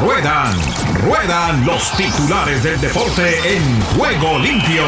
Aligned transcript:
Ruedan, 0.00 0.54
ruedan 1.02 1.64
los 1.64 1.96
titulares 1.96 2.62
del 2.62 2.80
deporte 2.80 3.56
en 3.56 3.80
juego 3.96 4.38
limpio. 4.38 4.84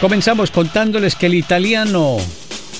Comenzamos 0.00 0.50
contándoles 0.50 1.16
que 1.16 1.26
el 1.26 1.34
italiano 1.34 2.18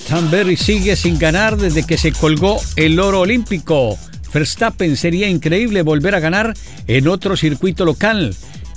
Tamberry 0.09 0.57
sigue 0.57 0.97
sin 0.97 1.19
ganar 1.19 1.57
desde 1.57 1.85
que 1.85 1.99
se 1.99 2.13
colgó 2.13 2.61
el 2.77 3.01
oro 3.01 3.21
olímpico. 3.21 3.99
Verstappen 4.33 4.97
sería 4.97 5.29
increíble 5.29 5.83
volver 5.83 6.15
a 6.15 6.21
ganar 6.21 6.55
en 6.87 7.09
otro 7.09 7.37
circuito 7.37 7.85
local. 7.85 8.35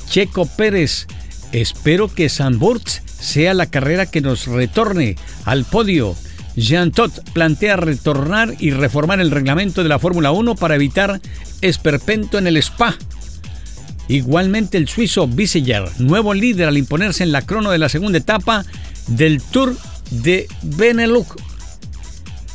Checo 0.10 0.46
Pérez, 0.46 1.08
espero 1.52 2.08
que 2.08 2.30
Zandvoort 2.30 2.88
sea 2.88 3.54
la 3.54 3.68
carrera 3.68 4.06
que 4.06 4.22
nos 4.22 4.48
retorne 4.48 5.18
al 5.46 5.66
podio. 5.66 6.16
Jean 6.56 6.92
Todt 6.92 7.20
plantea 7.34 7.76
retornar 7.76 8.56
y 8.60 8.72
reformar 8.72 9.20
el 9.20 9.32
reglamento 9.32 9.84
de 9.84 9.90
la 9.90 10.00
Fórmula 10.00 10.32
1 10.32 10.56
para 10.56 10.76
evitar 10.76 11.20
esperpento 11.62 12.38
en 12.38 12.48
el 12.48 12.58
spa. 12.58 12.96
Igualmente 14.08 14.78
el 14.78 14.88
suizo 14.88 15.28
Biseyer, 15.28 15.90
nuevo 16.00 16.34
líder 16.34 16.68
al 16.68 16.78
imponerse 16.78 17.24
en 17.24 17.32
la 17.32 17.42
crono 17.42 17.72
de 17.72 17.78
la 17.78 17.90
segunda 17.90 18.18
etapa 18.18 18.66
del 19.08 19.42
Tour 19.42 19.76
de 20.12 20.48
Benelux. 20.62 21.36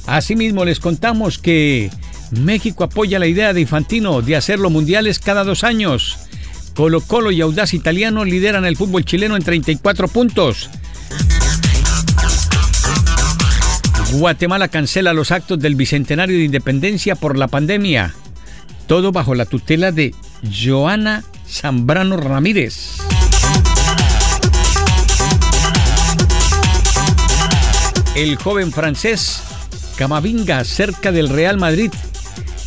Asimismo 0.06 0.64
les 0.64 0.78
contamos 0.78 1.38
que 1.38 1.90
México 2.30 2.84
apoya 2.84 3.18
la 3.18 3.26
idea 3.26 3.52
de 3.52 3.60
Infantino 3.60 4.22
de 4.22 4.36
hacer 4.36 4.58
los 4.58 4.70
mundiales 4.70 5.18
cada 5.18 5.44
dos 5.44 5.64
años. 5.64 6.18
Colo 6.74 7.00
Colo 7.00 7.30
y 7.30 7.40
Audaz 7.40 7.74
Italiano 7.74 8.24
lideran 8.24 8.64
el 8.64 8.76
fútbol 8.76 9.04
chileno 9.04 9.36
en 9.36 9.42
34 9.42 10.08
puntos. 10.08 10.70
Guatemala 14.12 14.68
cancela 14.68 15.12
los 15.12 15.30
actos 15.30 15.58
del 15.58 15.76
Bicentenario 15.76 16.38
de 16.38 16.44
Independencia 16.44 17.14
por 17.14 17.36
la 17.36 17.48
pandemia. 17.48 18.14
Todo 18.86 19.12
bajo 19.12 19.34
la 19.34 19.44
tutela 19.44 19.92
de 19.92 20.14
Joana 20.50 21.24
Zambrano 21.46 22.16
Ramírez. 22.16 22.96
El 28.14 28.36
joven 28.36 28.72
francés 28.72 29.42
Camavinga 29.98 30.64
cerca 30.64 31.10
del 31.10 31.28
Real 31.28 31.58
Madrid. 31.58 31.90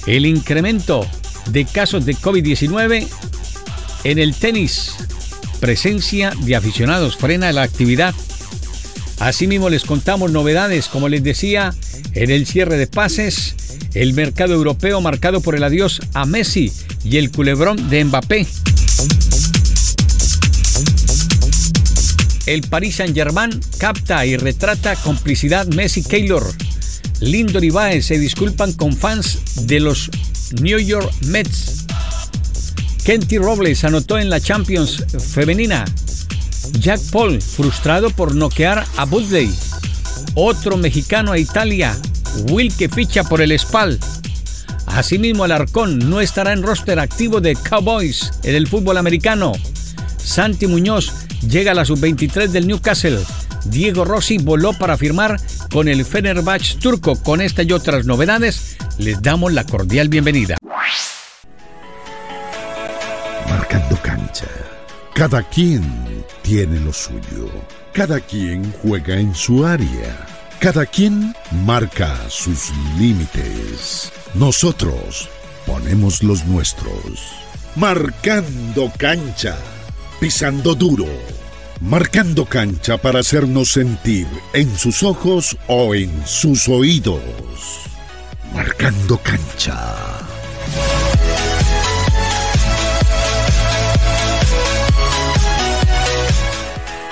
El 0.05 0.25
incremento 0.25 1.07
de 1.49 1.65
casos 1.65 2.05
de 2.05 2.15
COVID-19 2.15 3.07
en 4.03 4.19
el 4.19 4.35
tenis. 4.35 4.95
Presencia 5.61 6.33
de 6.41 6.55
aficionados 6.55 7.15
frena 7.15 7.51
la 7.51 7.63
actividad. 7.63 8.13
Asimismo 9.21 9.69
les 9.69 9.83
contamos 9.83 10.31
novedades, 10.31 10.87
como 10.87 11.07
les 11.07 11.23
decía, 11.23 11.75
en 12.15 12.31
el 12.31 12.47
cierre 12.47 12.77
de 12.77 12.87
pases, 12.87 13.55
el 13.93 14.13
mercado 14.13 14.55
europeo 14.55 14.99
marcado 14.99 15.41
por 15.41 15.53
el 15.53 15.63
adiós 15.63 16.01
a 16.15 16.25
Messi 16.25 16.71
y 17.03 17.17
el 17.17 17.29
culebrón 17.29 17.87
de 17.91 18.03
Mbappé. 18.03 18.47
El 22.47 22.61
Paris 22.63 22.95
Saint-Germain 22.95 23.51
capta 23.77 24.25
y 24.25 24.37
retrata 24.37 24.95
complicidad 24.95 25.67
Messi-Keylor. 25.67 26.43
Lindor 27.19 27.63
y 27.63 27.69
Baez 27.69 28.07
se 28.07 28.17
disculpan 28.17 28.73
con 28.73 28.97
fans 28.97 29.67
de 29.67 29.81
los 29.81 30.09
New 30.61 30.79
York 30.79 31.13
Mets. 31.27 31.85
Kenty 33.03 33.37
Robles 33.37 33.83
anotó 33.83 34.17
en 34.17 34.31
la 34.31 34.39
Champions 34.39 35.05
femenina. 35.31 35.85
Jack 36.79 36.99
Paul 37.11 37.41
frustrado 37.41 38.09
por 38.09 38.35
noquear 38.35 38.85
a 38.97 39.05
Budley. 39.05 39.53
Otro 40.35 40.77
mexicano 40.77 41.31
a 41.31 41.37
Italia, 41.37 41.97
Will 42.49 42.73
que 42.75 42.89
ficha 42.89 43.23
por 43.23 43.41
el 43.41 43.57
SPAL. 43.57 43.99
Asimismo, 44.87 45.43
Alarcón 45.43 46.09
no 46.09 46.21
estará 46.21 46.53
en 46.53 46.63
roster 46.63 46.99
activo 46.99 47.41
de 47.41 47.55
Cowboys 47.55 48.31
en 48.43 48.55
el 48.55 48.67
fútbol 48.67 48.97
americano. 48.97 49.53
Santi 50.17 50.67
Muñoz 50.67 51.11
llega 51.47 51.71
a 51.71 51.75
la 51.75 51.85
sub-23 51.85 52.47
del 52.47 52.67
Newcastle. 52.67 53.19
Diego 53.65 54.05
Rossi 54.05 54.37
voló 54.37 54.73
para 54.73 54.97
firmar 54.97 55.39
con 55.71 55.87
el 55.87 56.05
Fenerbahce 56.05 56.77
turco. 56.77 57.15
Con 57.15 57.41
esta 57.41 57.63
y 57.63 57.71
otras 57.71 58.05
novedades, 58.05 58.77
les 58.97 59.21
damos 59.21 59.53
la 59.53 59.65
cordial 59.65 60.09
bienvenida. 60.09 60.57
Marcando 63.47 63.97
cancha. 64.01 64.47
Cada 65.13 65.43
quien 65.43 66.10
tiene 66.41 66.79
lo 66.79 66.93
suyo. 66.93 67.49
Cada 67.93 68.19
quien 68.19 68.71
juega 68.81 69.19
en 69.19 69.33
su 69.35 69.65
área. 69.65 70.25
Cada 70.59 70.85
quien 70.85 71.33
marca 71.65 72.15
sus 72.29 72.71
límites. 72.97 74.11
Nosotros 74.33 75.29
ponemos 75.65 76.23
los 76.23 76.45
nuestros. 76.45 77.33
Marcando 77.75 78.91
cancha. 78.97 79.57
Pisando 80.19 80.75
duro. 80.75 81.07
Marcando 81.79 82.45
cancha 82.45 82.97
para 82.97 83.19
hacernos 83.21 83.71
sentir 83.71 84.27
en 84.53 84.77
sus 84.77 85.01
ojos 85.03 85.57
o 85.67 85.95
en 85.95 86.11
sus 86.27 86.69
oídos. 86.69 87.21
Marcando 88.53 89.17
cancha. 89.17 89.95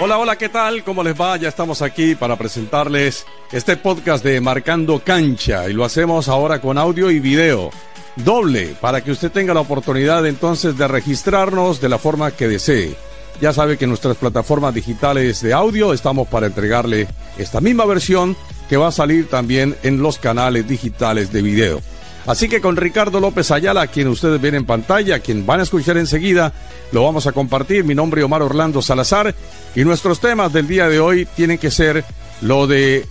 Hola, 0.01 0.17
hola, 0.17 0.37
¿qué 0.37 0.47
tal? 0.47 0.81
¿Cómo 0.85 1.03
les 1.03 1.19
va? 1.19 1.35
Ya 1.35 1.49
estamos 1.49 1.81
aquí 1.81 2.15
para 2.15 2.37
presentarles 2.37 3.25
este 3.51 3.75
podcast 3.75 4.23
de 4.23 4.39
Marcando 4.39 4.99
Cancha 5.03 5.67
y 5.67 5.73
lo 5.73 5.83
hacemos 5.83 6.29
ahora 6.29 6.61
con 6.61 6.77
audio 6.77 7.11
y 7.11 7.19
video. 7.19 7.69
Doble, 8.15 8.77
para 8.79 9.03
que 9.03 9.11
usted 9.11 9.29
tenga 9.29 9.53
la 9.53 9.59
oportunidad 9.59 10.25
entonces 10.25 10.77
de 10.77 10.87
registrarnos 10.87 11.81
de 11.81 11.89
la 11.89 11.97
forma 11.97 12.31
que 12.31 12.47
desee. 12.47 12.95
Ya 13.41 13.51
sabe 13.51 13.77
que 13.77 13.83
en 13.83 13.89
nuestras 13.89 14.15
plataformas 14.15 14.73
digitales 14.73 15.41
de 15.41 15.51
audio 15.51 15.91
estamos 15.91 16.29
para 16.29 16.47
entregarle 16.47 17.05
esta 17.37 17.59
misma 17.59 17.83
versión 17.85 18.37
que 18.69 18.77
va 18.77 18.87
a 18.87 18.93
salir 18.93 19.29
también 19.29 19.75
en 19.83 20.01
los 20.01 20.17
canales 20.17 20.65
digitales 20.65 21.33
de 21.33 21.41
video. 21.41 21.81
Así 22.25 22.47
que 22.47 22.61
con 22.61 22.75
Ricardo 22.75 23.19
López 23.19 23.49
Ayala, 23.51 23.81
a 23.81 23.87
quien 23.87 24.07
ustedes 24.07 24.39
ven 24.39 24.55
en 24.55 24.65
pantalla, 24.65 25.15
a 25.15 25.19
quien 25.19 25.45
van 25.45 25.59
a 25.59 25.63
escuchar 25.63 25.97
enseguida, 25.97 26.53
lo 26.91 27.03
vamos 27.03 27.27
a 27.27 27.31
compartir. 27.31 27.83
Mi 27.83 27.95
nombre 27.95 28.21
es 28.21 28.25
Omar 28.25 28.41
Orlando 28.41 28.81
Salazar 28.81 29.33
y 29.75 29.83
nuestros 29.83 30.19
temas 30.19 30.53
del 30.53 30.67
día 30.67 30.87
de 30.89 30.99
hoy 30.99 31.25
tienen 31.35 31.57
que 31.57 31.71
ser 31.71 32.03
lo 32.41 32.67
de 32.67 33.05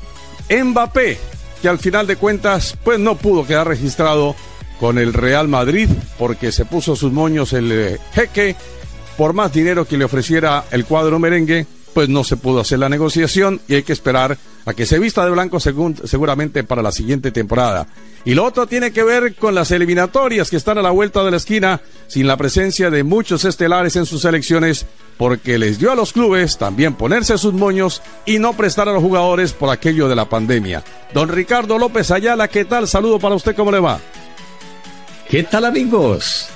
Mbappé, 0.50 1.18
que 1.60 1.68
al 1.68 1.78
final 1.78 2.06
de 2.06 2.16
cuentas 2.16 2.76
pues 2.84 2.98
no 2.98 3.16
pudo 3.16 3.46
quedar 3.46 3.66
registrado 3.66 4.36
con 4.78 4.98
el 4.98 5.12
Real 5.12 5.48
Madrid 5.48 5.88
porque 6.18 6.52
se 6.52 6.64
puso 6.64 6.94
sus 6.94 7.12
moños 7.12 7.52
el 7.52 7.72
eh, 7.72 7.98
jeque 8.14 8.54
por 9.16 9.32
más 9.32 9.52
dinero 9.52 9.84
que 9.84 9.98
le 9.98 10.04
ofreciera 10.04 10.64
el 10.70 10.84
cuadro 10.84 11.18
merengue 11.18 11.66
pues 11.98 12.08
no 12.08 12.22
se 12.22 12.36
pudo 12.36 12.60
hacer 12.60 12.78
la 12.78 12.88
negociación 12.88 13.60
y 13.66 13.74
hay 13.74 13.82
que 13.82 13.92
esperar 13.92 14.38
a 14.66 14.72
que 14.72 14.86
se 14.86 15.00
vista 15.00 15.24
de 15.24 15.32
blanco 15.32 15.58
seguramente 15.58 16.62
para 16.62 16.80
la 16.80 16.92
siguiente 16.92 17.32
temporada. 17.32 17.88
Y 18.24 18.34
lo 18.34 18.44
otro 18.44 18.68
tiene 18.68 18.92
que 18.92 19.02
ver 19.02 19.34
con 19.34 19.56
las 19.56 19.72
eliminatorias 19.72 20.48
que 20.48 20.58
están 20.58 20.78
a 20.78 20.82
la 20.82 20.92
vuelta 20.92 21.24
de 21.24 21.32
la 21.32 21.38
esquina 21.38 21.80
sin 22.06 22.28
la 22.28 22.36
presencia 22.36 22.88
de 22.90 23.02
muchos 23.02 23.44
estelares 23.44 23.96
en 23.96 24.06
sus 24.06 24.22
selecciones 24.22 24.86
porque 25.16 25.58
les 25.58 25.80
dio 25.80 25.90
a 25.90 25.96
los 25.96 26.12
clubes 26.12 26.56
también 26.56 26.94
ponerse 26.94 27.36
sus 27.36 27.52
moños 27.52 28.00
y 28.24 28.38
no 28.38 28.52
prestar 28.52 28.88
a 28.88 28.92
los 28.92 29.02
jugadores 29.02 29.52
por 29.52 29.68
aquello 29.68 30.08
de 30.08 30.14
la 30.14 30.28
pandemia. 30.28 30.84
Don 31.12 31.28
Ricardo 31.28 31.78
López 31.78 32.12
Ayala, 32.12 32.46
¿qué 32.46 32.64
tal? 32.64 32.86
Saludo 32.86 33.18
para 33.18 33.34
usted, 33.34 33.56
¿cómo 33.56 33.72
le 33.72 33.80
va? 33.80 33.98
¿Qué 35.28 35.42
tal 35.42 35.64
amigos? 35.64 36.48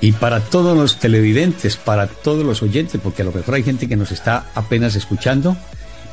Y 0.00 0.12
para 0.12 0.40
todos 0.40 0.76
los 0.76 0.98
televidentes, 0.98 1.76
para 1.76 2.06
todos 2.06 2.44
los 2.44 2.62
oyentes, 2.62 3.00
porque 3.02 3.22
a 3.22 3.24
lo 3.24 3.32
mejor 3.32 3.54
hay 3.54 3.62
gente 3.62 3.88
que 3.88 3.96
nos 3.96 4.12
está 4.12 4.46
apenas 4.54 4.94
escuchando, 4.94 5.56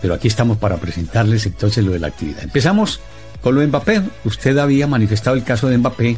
pero 0.01 0.13
aquí 0.13 0.27
estamos 0.27 0.57
para 0.57 0.77
presentarles 0.77 1.45
entonces 1.45 1.83
lo 1.83 1.91
de 1.91 1.99
la 1.99 2.07
actividad. 2.07 2.43
Empezamos 2.43 3.01
con 3.41 3.55
lo 3.55 3.61
de 3.61 3.67
Mbappé. 3.67 4.01
Usted 4.23 4.57
había 4.57 4.87
manifestado 4.87 5.35
el 5.35 5.43
caso 5.43 5.67
de 5.67 5.77
Mbappé 5.77 6.17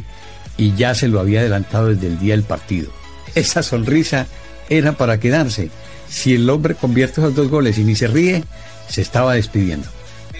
y 0.56 0.74
ya 0.74 0.94
se 0.94 1.08
lo 1.08 1.20
había 1.20 1.40
adelantado 1.40 1.88
desde 1.88 2.06
el 2.06 2.18
día 2.18 2.34
del 2.34 2.44
partido. 2.44 2.90
Esa 3.34 3.62
sonrisa 3.62 4.26
era 4.68 4.92
para 4.92 5.18
quedarse. 5.18 5.70
Si 6.08 6.34
el 6.34 6.48
hombre 6.48 6.76
convierte 6.76 7.20
esos 7.20 7.34
dos 7.34 7.48
goles 7.48 7.78
y 7.78 7.84
ni 7.84 7.96
se 7.96 8.06
ríe, 8.06 8.44
se 8.88 9.02
estaba 9.02 9.34
despidiendo. 9.34 9.88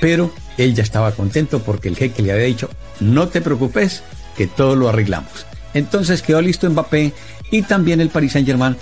Pero 0.01 0.33
él 0.59 0.75
ya 0.75 0.83
estaba 0.85 1.13
contento 1.13 1.61
porque 1.61 1.89
el 1.89 1.97
jeque 1.97 2.23
le 2.23 2.33
había 2.33 2.45
dicho, 2.45 2.71
no 3.01 3.29
te 3.29 3.41
preocupes, 3.41 4.03
que 4.37 4.47
todo 4.47 4.77
lo 4.77 4.89
arreglamos. 4.89 5.47
Entonces 5.75 6.23
quedó 6.23 6.41
listo 6.41 6.69
Mbappé 6.69 7.13
y 7.51 7.63
también 7.63 8.01
el 8.01 8.09
Paris 8.09 8.33
Saint 8.33 8.47
Germain 8.47 8.77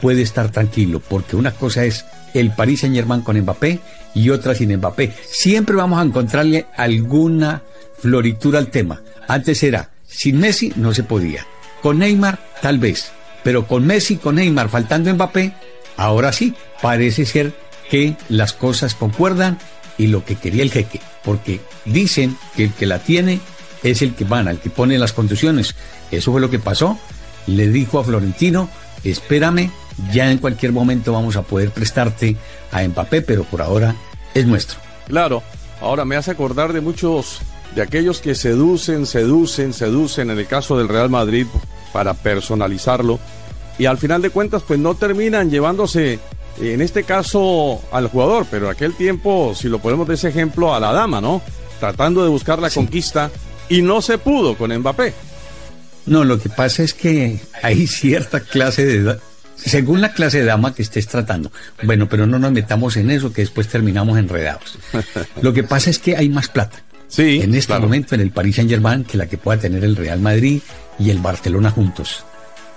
puede 0.00 0.22
estar 0.22 0.50
tranquilo, 0.50 1.00
porque 1.00 1.36
una 1.36 1.52
cosa 1.52 1.84
es 1.84 2.04
el 2.34 2.50
Paris 2.52 2.80
Saint 2.80 2.94
Germain 2.94 3.22
con 3.22 3.38
Mbappé 3.38 3.80
y 4.14 4.30
otra 4.30 4.54
sin 4.54 4.74
Mbappé. 4.76 5.12
Siempre 5.28 5.76
vamos 5.76 6.00
a 6.00 6.04
encontrarle 6.04 6.66
alguna 6.76 7.62
floritura 7.98 8.58
al 8.58 8.68
tema. 8.68 9.02
Antes 9.28 9.62
era, 9.62 9.90
sin 10.06 10.38
Messi 10.38 10.72
no 10.76 10.94
se 10.94 11.02
podía. 11.02 11.46
Con 11.82 11.98
Neymar, 11.98 12.38
tal 12.60 12.78
vez. 12.78 13.12
Pero 13.42 13.66
con 13.66 13.86
Messi, 13.86 14.16
con 14.16 14.36
Neymar, 14.36 14.68
faltando 14.68 15.12
Mbappé, 15.12 15.54
ahora 15.96 16.32
sí, 16.32 16.54
parece 16.82 17.24
ser 17.24 17.52
que 17.88 18.16
las 18.28 18.52
cosas 18.52 18.94
concuerdan 18.94 19.58
y 19.98 20.06
lo 20.08 20.24
que 20.24 20.36
quería 20.36 20.62
el 20.62 20.70
jeque. 20.70 21.00
Porque 21.24 21.60
dicen 21.84 22.36
que 22.56 22.64
el 22.64 22.72
que 22.72 22.86
la 22.86 22.98
tiene 22.98 23.40
es 23.82 24.02
el 24.02 24.14
que 24.14 24.24
van, 24.24 24.48
el 24.48 24.58
que 24.58 24.70
pone 24.70 24.98
las 24.98 25.12
condiciones. 25.12 25.74
Eso 26.10 26.32
fue 26.32 26.40
lo 26.40 26.50
que 26.50 26.58
pasó. 26.58 26.98
Le 27.46 27.68
dijo 27.68 27.98
a 27.98 28.04
Florentino, 28.04 28.68
espérame, 29.04 29.70
ya 30.12 30.30
en 30.30 30.38
cualquier 30.38 30.72
momento 30.72 31.12
vamos 31.12 31.36
a 31.36 31.42
poder 31.42 31.70
prestarte 31.70 32.36
a 32.72 32.82
Mbappé, 32.82 33.22
pero 33.22 33.44
por 33.44 33.62
ahora 33.62 33.94
es 34.34 34.46
nuestro. 34.46 34.78
Claro, 35.06 35.42
ahora 35.80 36.04
me 36.04 36.16
hace 36.16 36.30
acordar 36.30 36.72
de 36.72 36.80
muchos, 36.80 37.40
de 37.74 37.82
aquellos 37.82 38.20
que 38.20 38.34
seducen, 38.34 39.06
seducen, 39.06 39.72
seducen, 39.72 40.30
en 40.30 40.38
el 40.38 40.46
caso 40.46 40.78
del 40.78 40.88
Real 40.88 41.10
Madrid, 41.10 41.46
para 41.92 42.14
personalizarlo, 42.14 43.18
y 43.78 43.86
al 43.86 43.98
final 43.98 44.22
de 44.22 44.30
cuentas, 44.30 44.62
pues 44.66 44.78
no 44.78 44.94
terminan 44.94 45.50
llevándose, 45.50 46.20
en 46.60 46.82
este 46.82 47.04
caso, 47.04 47.80
al 47.90 48.08
jugador, 48.08 48.46
pero 48.50 48.68
aquel 48.68 48.94
tiempo, 48.94 49.54
si 49.54 49.68
lo 49.68 49.78
ponemos 49.78 50.06
de 50.06 50.14
ese 50.14 50.28
ejemplo, 50.28 50.74
a 50.74 50.80
la 50.80 50.92
dama, 50.92 51.20
¿no? 51.20 51.40
Tratando 51.80 52.22
de 52.22 52.28
buscar 52.28 52.58
la 52.58 52.70
conquista, 52.70 53.30
y 53.70 53.80
no 53.80 54.02
se 54.02 54.18
pudo 54.18 54.58
con 54.58 54.76
Mbappé. 54.76 55.14
No, 56.04 56.24
lo 56.24 56.38
que 56.38 56.50
pasa 56.50 56.82
es 56.82 56.92
que 56.92 57.40
hay 57.62 57.86
cierta 57.86 58.40
clase 58.40 58.84
de... 58.84 59.16
Según 59.54 60.00
la 60.00 60.12
clase 60.12 60.40
de 60.40 60.46
dama 60.46 60.74
que 60.74 60.82
estés 60.82 61.06
tratando. 61.06 61.52
Bueno, 61.82 62.08
pero 62.08 62.26
no 62.26 62.38
nos 62.38 62.50
metamos 62.50 62.96
en 62.96 63.10
eso, 63.10 63.32
que 63.32 63.42
después 63.42 63.68
terminamos 63.68 64.18
enredados. 64.18 64.78
Lo 65.42 65.52
que 65.52 65.62
pasa 65.62 65.90
es 65.90 65.98
que 65.98 66.16
hay 66.16 66.30
más 66.30 66.48
plata. 66.48 66.82
Sí. 67.08 67.40
En 67.42 67.54
este 67.54 67.78
momento 67.78 68.14
en 68.14 68.22
el 68.22 68.30
Paris 68.30 68.56
Saint 68.56 68.70
Germain 68.70 69.04
que 69.04 69.18
la 69.18 69.26
que 69.26 69.36
pueda 69.36 69.60
tener 69.60 69.84
el 69.84 69.96
Real 69.96 70.18
Madrid 70.18 70.62
y 70.98 71.10
el 71.10 71.18
Barcelona 71.18 71.70
juntos. 71.70 72.24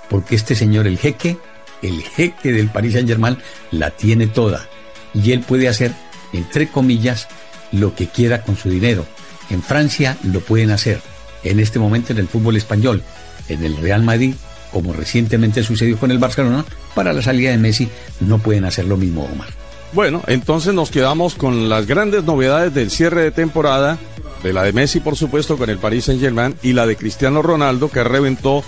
Porque 0.10 0.36
este 0.36 0.56
señor, 0.56 0.86
el 0.86 0.98
jeque, 0.98 1.38
el 1.82 2.02
jeque 2.02 2.52
del 2.52 2.68
Paris 2.68 2.94
Saint 2.94 3.08
Germain, 3.08 3.38
la 3.72 3.92
tiene 3.92 4.28
toda. 4.28 4.68
Y 5.14 5.32
él 5.32 5.40
puede 5.40 5.70
hacer, 5.70 5.94
entre 6.34 6.68
comillas, 6.68 7.30
lo 7.72 7.96
que 7.96 8.08
quiera 8.08 8.42
con 8.42 8.58
su 8.58 8.70
dinero. 8.70 9.06
En 9.50 9.62
Francia 9.62 10.18
lo 10.24 10.40
pueden 10.42 10.72
hacer. 10.72 11.02
En 11.44 11.60
este 11.60 11.80
momento 11.80 12.14
en 12.14 12.20
el 12.20 12.28
fútbol 12.28 12.56
español, 12.56 13.04
en 13.50 13.64
el 13.64 13.78
Real 13.78 14.04
Madrid 14.04 14.36
como 14.74 14.92
recientemente 14.92 15.64
sucedió 15.64 15.98
con 15.98 16.12
el 16.12 16.18
Barcelona, 16.18 16.66
para 16.96 17.14
la 17.14 17.22
salida 17.22 17.52
de 17.52 17.58
Messi 17.58 17.88
no 18.20 18.40
pueden 18.40 18.66
hacer 18.66 18.86
lo 18.86 18.98
mismo, 18.98 19.24
Omar. 19.32 19.50
Bueno, 19.94 20.24
entonces 20.26 20.74
nos 20.74 20.90
quedamos 20.90 21.36
con 21.36 21.70
las 21.70 21.86
grandes 21.86 22.24
novedades 22.24 22.74
del 22.74 22.90
cierre 22.90 23.22
de 23.22 23.32
temporada, 23.32 24.00
de 24.42 24.52
la 24.52 24.64
de 24.64 24.74
Messi, 24.74 25.00
por 25.00 25.16
supuesto, 25.16 25.58
con 25.58 25.70
el 25.70 25.78
Paris 25.78 26.06
Saint-Germain, 26.06 26.56
y 26.64 26.74
la 26.74 26.88
de 26.88 26.96
Cristiano 26.96 27.44
Ronaldo, 27.44 27.90
que 27.90 28.04
reventó 28.04 28.64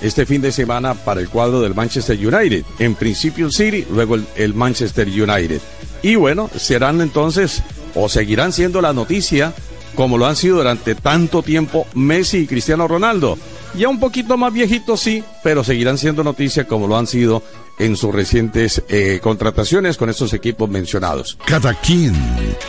este 0.00 0.24
fin 0.24 0.40
de 0.40 0.50
semana 0.50 0.94
para 0.94 1.20
el 1.20 1.28
cuadro 1.28 1.60
del 1.60 1.74
Manchester 1.74 2.16
United. 2.16 2.64
En 2.78 2.94
principio 2.94 3.46
el 3.46 3.52
City, 3.52 3.86
luego 3.92 4.14
el, 4.14 4.26
el 4.36 4.54
Manchester 4.54 5.06
United. 5.06 5.60
Y 6.02 6.14
bueno, 6.14 6.48
serán 6.56 7.02
entonces, 7.02 7.62
o 7.94 8.08
seguirán 8.08 8.54
siendo 8.54 8.80
la 8.80 8.94
noticia, 8.94 9.52
como 9.94 10.18
lo 10.18 10.26
han 10.26 10.36
sido 10.36 10.56
durante 10.56 10.94
tanto 10.94 11.42
tiempo 11.42 11.86
Messi 11.94 12.38
y 12.38 12.46
Cristiano 12.46 12.88
Ronaldo. 12.88 13.38
Ya 13.74 13.88
un 13.88 14.00
poquito 14.00 14.36
más 14.36 14.52
viejitos 14.52 15.00
sí, 15.00 15.22
pero 15.44 15.62
seguirán 15.62 15.98
siendo 15.98 16.24
noticias 16.24 16.66
como 16.66 16.88
lo 16.88 16.96
han 16.96 17.06
sido 17.06 17.42
en 17.78 17.96
sus 17.96 18.14
recientes 18.14 18.82
eh, 18.88 19.20
contrataciones 19.22 19.96
con 19.96 20.10
estos 20.10 20.32
equipos 20.34 20.68
mencionados. 20.68 21.38
Cada 21.46 21.74
quien 21.74 22.14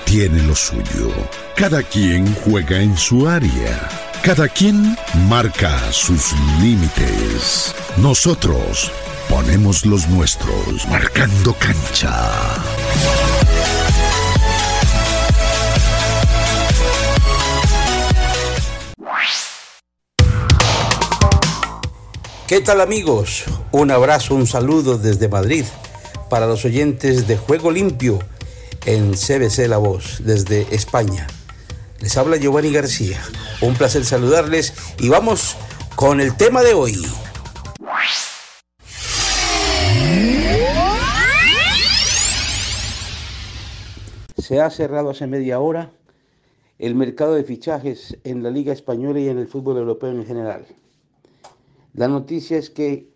tiene 0.06 0.42
lo 0.44 0.56
suyo. 0.56 1.12
Cada 1.56 1.84
quien 1.84 2.34
juega 2.46 2.82
en 2.82 2.96
su 2.98 3.28
área. 3.28 3.90
Cada 4.24 4.48
quien 4.48 4.96
marca 5.28 5.92
sus 5.92 6.32
límites. 6.62 7.76
Nosotros 7.98 8.92
ponemos 9.28 9.86
los 9.86 10.08
nuestros, 10.08 10.88
marcando 10.88 11.54
cancha. 11.56 12.32
¿Qué 22.51 22.59
tal 22.59 22.81
amigos? 22.81 23.45
Un 23.71 23.92
abrazo, 23.92 24.36
un 24.36 24.45
saludo 24.45 24.98
desde 24.98 25.30
Madrid 25.30 25.63
para 26.30 26.48
los 26.48 26.65
oyentes 26.65 27.25
de 27.25 27.38
Juego 27.38 27.71
Limpio 27.71 28.19
en 28.86 29.13
CBC 29.13 29.69
La 29.69 29.77
Voz 29.77 30.21
desde 30.25 30.63
España. 30.75 31.27
Les 32.01 32.18
habla 32.18 32.36
Giovanni 32.36 32.74
García. 32.74 33.21
Un 33.62 33.75
placer 33.75 34.03
saludarles 34.03 34.74
y 35.00 35.07
vamos 35.07 35.56
con 35.95 36.19
el 36.19 36.36
tema 36.36 36.62
de 36.62 36.74
hoy. 36.74 37.01
Se 44.38 44.59
ha 44.59 44.69
cerrado 44.69 45.12
hace 45.12 45.25
media 45.25 45.62
hora 45.62 45.89
el 46.80 46.95
mercado 46.95 47.33
de 47.36 47.45
fichajes 47.45 48.18
en 48.25 48.44
la 48.44 48.50
Liga 48.50 48.74
Española 48.74 49.21
y 49.21 49.30
en 49.30 49.38
el 49.38 49.48
fútbol 49.48 49.77
europeo 49.77 50.12
en 50.12 50.25
general. 50.25 50.65
La 51.94 52.08
noticia 52.08 52.58
es 52.58 52.70
que 52.70 53.12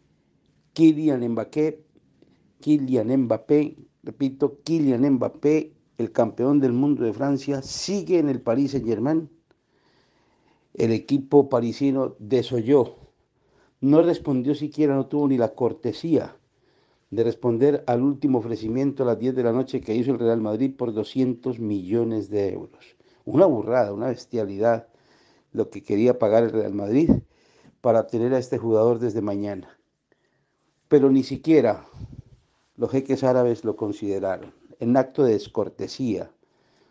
Kylian 0.73 1.25
Mbappé, 1.29 1.81
Kylian 2.59 3.15
Mbappé, 3.21 3.77
repito, 4.03 4.59
Kylian 4.63 5.09
Mbappé, 5.13 5.73
el 5.97 6.11
campeón 6.11 6.59
del 6.59 6.73
mundo 6.73 7.05
de 7.05 7.13
Francia, 7.13 7.61
sigue 7.61 8.19
en 8.19 8.27
el 8.27 8.41
Paris 8.41 8.71
Saint-Germain. 8.71 9.29
El 10.73 10.91
equipo 10.91 11.47
parisino 11.47 12.17
desoyó, 12.19 12.97
no 13.79 14.01
respondió 14.01 14.53
siquiera, 14.55 14.93
no 14.93 15.05
tuvo 15.05 15.29
ni 15.29 15.37
la 15.37 15.53
cortesía 15.53 16.35
de 17.11 17.23
responder 17.23 17.81
al 17.87 18.01
último 18.01 18.39
ofrecimiento 18.39 19.03
a 19.03 19.05
las 19.05 19.19
10 19.19 19.35
de 19.35 19.43
la 19.43 19.53
noche 19.53 19.79
que 19.79 19.95
hizo 19.95 20.11
el 20.11 20.19
Real 20.19 20.41
Madrid 20.41 20.75
por 20.75 20.93
200 20.93 21.59
millones 21.59 22.29
de 22.29 22.51
euros. 22.51 22.97
Una 23.23 23.45
burrada, 23.45 23.93
una 23.93 24.07
bestialidad 24.07 24.89
lo 25.53 25.69
que 25.69 25.81
quería 25.81 26.19
pagar 26.19 26.43
el 26.43 26.51
Real 26.51 26.73
Madrid 26.73 27.09
para 27.85 28.07
tener 28.07 28.33
a 28.33 28.39
este 28.39 28.57
jugador 28.57 28.97
desde 28.97 29.21
mañana. 29.21 29.77
Pero 30.87 31.11
ni 31.11 31.21
siquiera 31.21 31.85
los 32.77 32.89
jeques 32.89 33.23
árabes 33.23 33.63
lo 33.63 33.75
consideraron 33.75 34.55
en 34.79 34.97
acto 34.97 35.23
de 35.23 35.33
descortesía, 35.33 36.31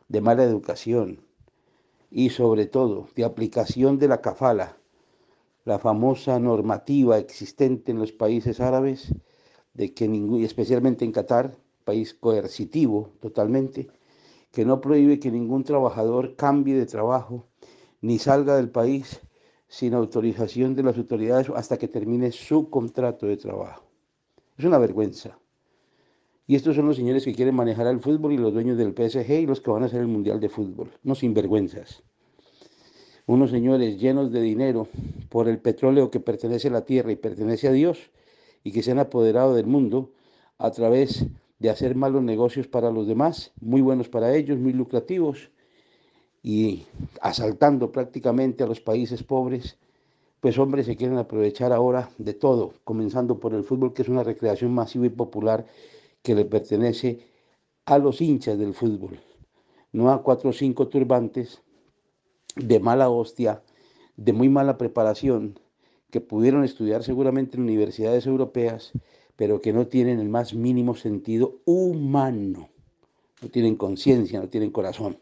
de 0.06 0.20
mala 0.20 0.44
educación 0.44 1.18
y 2.12 2.30
sobre 2.30 2.66
todo 2.66 3.08
de 3.16 3.24
aplicación 3.24 3.98
de 3.98 4.06
la 4.06 4.20
kafala, 4.20 4.76
la 5.64 5.80
famosa 5.80 6.38
normativa 6.38 7.18
existente 7.18 7.90
en 7.90 7.98
los 7.98 8.12
países 8.12 8.60
árabes 8.60 9.12
de 9.72 9.94
que 9.94 10.04
especialmente 10.44 11.04
en 11.04 11.10
Qatar, 11.10 11.56
país 11.82 12.14
coercitivo 12.14 13.10
totalmente, 13.18 13.88
que 14.52 14.64
no 14.64 14.80
prohíbe 14.80 15.18
que 15.18 15.32
ningún 15.32 15.64
trabajador 15.64 16.36
cambie 16.36 16.76
de 16.76 16.86
trabajo 16.86 17.48
ni 18.00 18.20
salga 18.20 18.54
del 18.54 18.70
país 18.70 19.20
sin 19.74 19.92
autorización 19.92 20.76
de 20.76 20.84
las 20.84 20.96
autoridades 20.96 21.50
hasta 21.50 21.76
que 21.76 21.88
termine 21.88 22.30
su 22.30 22.70
contrato 22.70 23.26
de 23.26 23.36
trabajo. 23.36 23.82
Es 24.56 24.64
una 24.64 24.78
vergüenza. 24.78 25.36
Y 26.46 26.54
estos 26.54 26.76
son 26.76 26.86
los 26.86 26.94
señores 26.94 27.24
que 27.24 27.34
quieren 27.34 27.56
manejar 27.56 27.88
al 27.88 27.98
fútbol 27.98 28.32
y 28.32 28.36
los 28.36 28.52
dueños 28.52 28.78
del 28.78 28.92
PSG 28.92 29.30
y 29.32 29.46
los 29.46 29.60
que 29.60 29.72
van 29.72 29.82
a 29.82 29.86
hacer 29.86 30.00
el 30.00 30.06
Mundial 30.06 30.38
de 30.38 30.48
Fútbol. 30.48 30.92
No 31.02 31.16
sinvergüenzas. 31.16 32.04
Unos 33.26 33.50
señores 33.50 33.98
llenos 34.00 34.30
de 34.30 34.42
dinero 34.42 34.86
por 35.28 35.48
el 35.48 35.58
petróleo 35.58 36.08
que 36.08 36.20
pertenece 36.20 36.68
a 36.68 36.72
la 36.72 36.84
tierra 36.84 37.10
y 37.10 37.16
pertenece 37.16 37.66
a 37.66 37.72
Dios 37.72 38.12
y 38.62 38.70
que 38.70 38.82
se 38.84 38.92
han 38.92 39.00
apoderado 39.00 39.56
del 39.56 39.66
mundo 39.66 40.12
a 40.56 40.70
través 40.70 41.26
de 41.58 41.70
hacer 41.70 41.96
malos 41.96 42.22
negocios 42.22 42.68
para 42.68 42.92
los 42.92 43.08
demás, 43.08 43.50
muy 43.60 43.80
buenos 43.80 44.08
para 44.08 44.36
ellos, 44.36 44.56
muy 44.56 44.72
lucrativos, 44.72 45.50
y 46.44 46.84
asaltando 47.22 47.90
prácticamente 47.90 48.62
a 48.62 48.66
los 48.66 48.78
países 48.78 49.22
pobres, 49.22 49.78
pues 50.40 50.58
hombres 50.58 50.84
se 50.84 50.94
quieren 50.94 51.16
aprovechar 51.16 51.72
ahora 51.72 52.10
de 52.18 52.34
todo, 52.34 52.74
comenzando 52.84 53.40
por 53.40 53.54
el 53.54 53.64
fútbol, 53.64 53.94
que 53.94 54.02
es 54.02 54.10
una 54.10 54.22
recreación 54.22 54.74
masiva 54.74 55.06
y 55.06 55.08
popular 55.08 55.64
que 56.22 56.34
le 56.34 56.44
pertenece 56.44 57.20
a 57.86 57.96
los 57.96 58.20
hinchas 58.20 58.58
del 58.58 58.74
fútbol, 58.74 59.18
no 59.92 60.10
a 60.10 60.22
cuatro 60.22 60.50
o 60.50 60.52
cinco 60.52 60.88
turbantes 60.88 61.62
de 62.56 62.78
mala 62.78 63.08
hostia, 63.08 63.62
de 64.18 64.34
muy 64.34 64.50
mala 64.50 64.76
preparación, 64.76 65.58
que 66.10 66.20
pudieron 66.20 66.62
estudiar 66.62 67.02
seguramente 67.02 67.56
en 67.56 67.62
universidades 67.62 68.26
europeas, 68.26 68.92
pero 69.34 69.62
que 69.62 69.72
no 69.72 69.86
tienen 69.86 70.20
el 70.20 70.28
más 70.28 70.52
mínimo 70.52 70.94
sentido 70.94 71.56
humano, 71.64 72.68
no 73.40 73.48
tienen 73.48 73.76
conciencia, 73.76 74.40
no 74.40 74.48
tienen 74.50 74.70
corazón. 74.70 75.16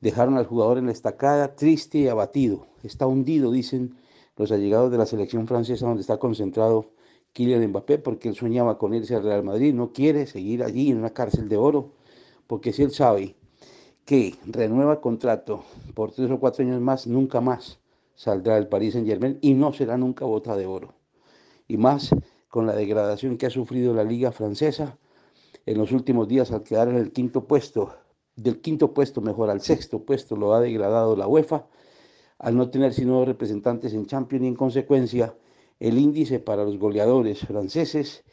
Dejaron 0.00 0.36
al 0.38 0.46
jugador 0.46 0.78
en 0.78 0.86
la 0.86 0.92
estacada, 0.92 1.54
triste 1.54 1.98
y 1.98 2.08
abatido. 2.08 2.66
Está 2.82 3.06
hundido, 3.06 3.50
dicen 3.50 3.96
los 4.36 4.50
allegados 4.50 4.90
de 4.90 4.96
la 4.96 5.04
selección 5.04 5.46
francesa, 5.46 5.86
donde 5.86 6.00
está 6.00 6.18
concentrado 6.18 6.92
Kylian 7.34 7.68
Mbappé, 7.68 7.98
porque 7.98 8.30
él 8.30 8.34
soñaba 8.34 8.78
con 8.78 8.94
irse 8.94 9.14
al 9.14 9.24
Real 9.24 9.44
Madrid. 9.44 9.74
No 9.74 9.92
quiere 9.92 10.26
seguir 10.26 10.64
allí 10.64 10.90
en 10.90 10.98
una 10.98 11.10
cárcel 11.10 11.48
de 11.48 11.56
oro, 11.58 11.92
porque 12.46 12.72
si 12.72 12.82
él 12.82 12.92
sabe 12.92 13.36
que 14.06 14.34
renueva 14.46 15.00
contrato 15.00 15.64
por 15.94 16.12
tres 16.12 16.30
o 16.30 16.40
cuatro 16.40 16.64
años 16.64 16.80
más, 16.80 17.06
nunca 17.06 17.40
más 17.40 17.78
saldrá 18.14 18.54
del 18.54 18.68
Paris 18.68 18.94
Saint 18.94 19.06
Germain 19.06 19.38
y 19.40 19.54
no 19.54 19.72
será 19.72 19.96
nunca 19.98 20.24
bota 20.24 20.56
de 20.56 20.66
oro. 20.66 20.94
Y 21.68 21.76
más 21.76 22.10
con 22.48 22.66
la 22.66 22.74
degradación 22.74 23.36
que 23.36 23.46
ha 23.46 23.50
sufrido 23.50 23.94
la 23.94 24.02
liga 24.02 24.32
francesa 24.32 24.98
en 25.66 25.78
los 25.78 25.92
últimos 25.92 26.26
días 26.26 26.50
al 26.52 26.62
quedar 26.62 26.88
en 26.88 26.96
el 26.96 27.12
quinto 27.12 27.44
puesto 27.44 27.94
del 28.42 28.60
quinto 28.60 28.94
puesto 28.94 29.20
mejor 29.20 29.50
al 29.50 29.60
sexto 29.60 30.02
puesto 30.02 30.34
lo 30.34 30.54
ha 30.54 30.60
degradado 30.60 31.14
la 31.14 31.26
UEFA, 31.26 31.66
al 32.38 32.56
no 32.56 32.70
tener 32.70 32.94
sino 32.94 33.24
representantes 33.24 33.92
en 33.92 34.06
Champions 34.06 34.44
y 34.44 34.48
en 34.48 34.54
consecuencia 34.54 35.34
el 35.78 35.98
índice 35.98 36.40
para 36.40 36.64
los 36.64 36.78
goleadores 36.78 37.40
franceses 37.40 38.24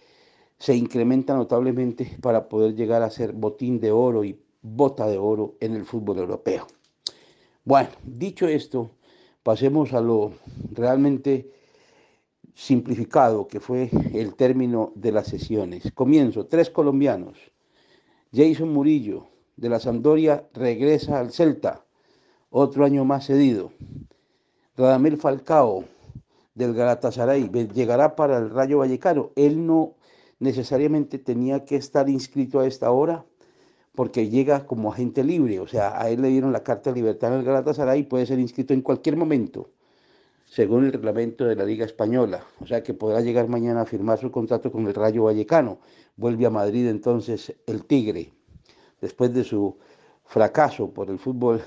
se 0.58 0.76
incrementa 0.76 1.36
notablemente 1.36 2.18
para 2.22 2.48
poder 2.48 2.74
llegar 2.74 3.04
a 3.04 3.10
ser 3.10 3.34
botín 3.34 3.80
de 3.80 3.92
oro 3.92 4.24
y 4.24 4.40
bota 4.62 5.08
de 5.08 5.18
oro 5.18 5.56
en 5.60 5.76
el 5.76 5.86
fútbol 5.86 6.20
europeo. 6.20 6.68
Bueno, 7.64 7.90
dicho 8.04 8.48
esto, 8.48 8.92
pasemos 9.44 9.94
a 9.94 10.02
lo 10.02 10.32
realmente 10.72 11.52
simplificado 12.56 13.48
que 13.48 13.60
fue 13.60 13.90
el 14.14 14.36
término 14.36 14.94
de 14.96 15.12
las 15.12 15.28
sesiones. 15.28 15.92
Comienzo, 15.94 16.46
tres 16.46 16.70
colombianos. 16.70 17.38
Jason 18.34 18.74
Murillo, 18.74 19.28
de 19.58 19.70
la 19.70 19.80
Sampdoria, 19.80 20.48
regresa 20.54 21.20
al 21.20 21.32
Celta, 21.32 21.84
otro 22.50 22.86
año 22.86 23.04
más 23.04 23.26
cedido. 23.26 23.72
Radamel 24.78 25.18
Falcao, 25.18 25.84
del 26.56 26.74
Galatasaray, 26.74 27.50
llegará 27.74 28.16
para 28.16 28.38
el 28.38 28.50
Rayo 28.50 28.80
Vallecano. 28.80 29.32
Él 29.36 29.66
no 29.66 29.96
necesariamente 30.40 31.20
tenía 31.20 31.66
que 31.66 31.76
estar 31.76 32.08
inscrito 32.10 32.60
a 32.60 32.68
esta 32.68 32.92
hora 32.92 33.26
porque 33.94 34.30
llega 34.30 34.66
como 34.66 34.94
agente 34.94 35.24
libre, 35.24 35.60
o 35.60 35.68
sea, 35.68 36.00
a 36.00 36.10
él 36.12 36.22
le 36.22 36.30
dieron 36.30 36.54
la 36.54 36.64
carta 36.64 36.92
de 36.92 36.98
libertad 36.98 37.36
el 37.36 37.44
Galatasaray 37.44 38.02
y 38.02 38.04
puede 38.04 38.28
ser 38.28 38.40
inscrito 38.40 38.74
en 38.74 38.82
cualquier 38.82 39.18
momento 39.18 39.72
según 40.48 40.86
el 40.86 40.94
reglamento 40.94 41.46
de 41.46 41.56
la 41.56 41.66
Liga 41.66 41.86
Española. 41.86 42.46
O 42.62 42.66
sea 42.66 42.82
que 42.82 42.94
podrá 42.94 43.22
llegar 43.22 43.48
mañana 43.48 43.82
a 43.82 43.86
firmar 43.86 44.18
su 44.18 44.32
contrato 44.32 44.72
con 44.72 44.88
el 44.88 44.94
Rayo 44.94 45.24
Vallecano. 45.24 45.80
Vuelve 46.16 46.46
a 46.46 46.50
Madrid 46.50 46.88
entonces 46.88 47.54
el 47.68 47.86
Tigre, 47.86 48.34
después 49.01 49.34
de 49.34 49.44
su 49.44 49.77
fracaso 50.25 50.92
por 50.92 51.10
el 51.10 51.20
fútbol 51.20 51.62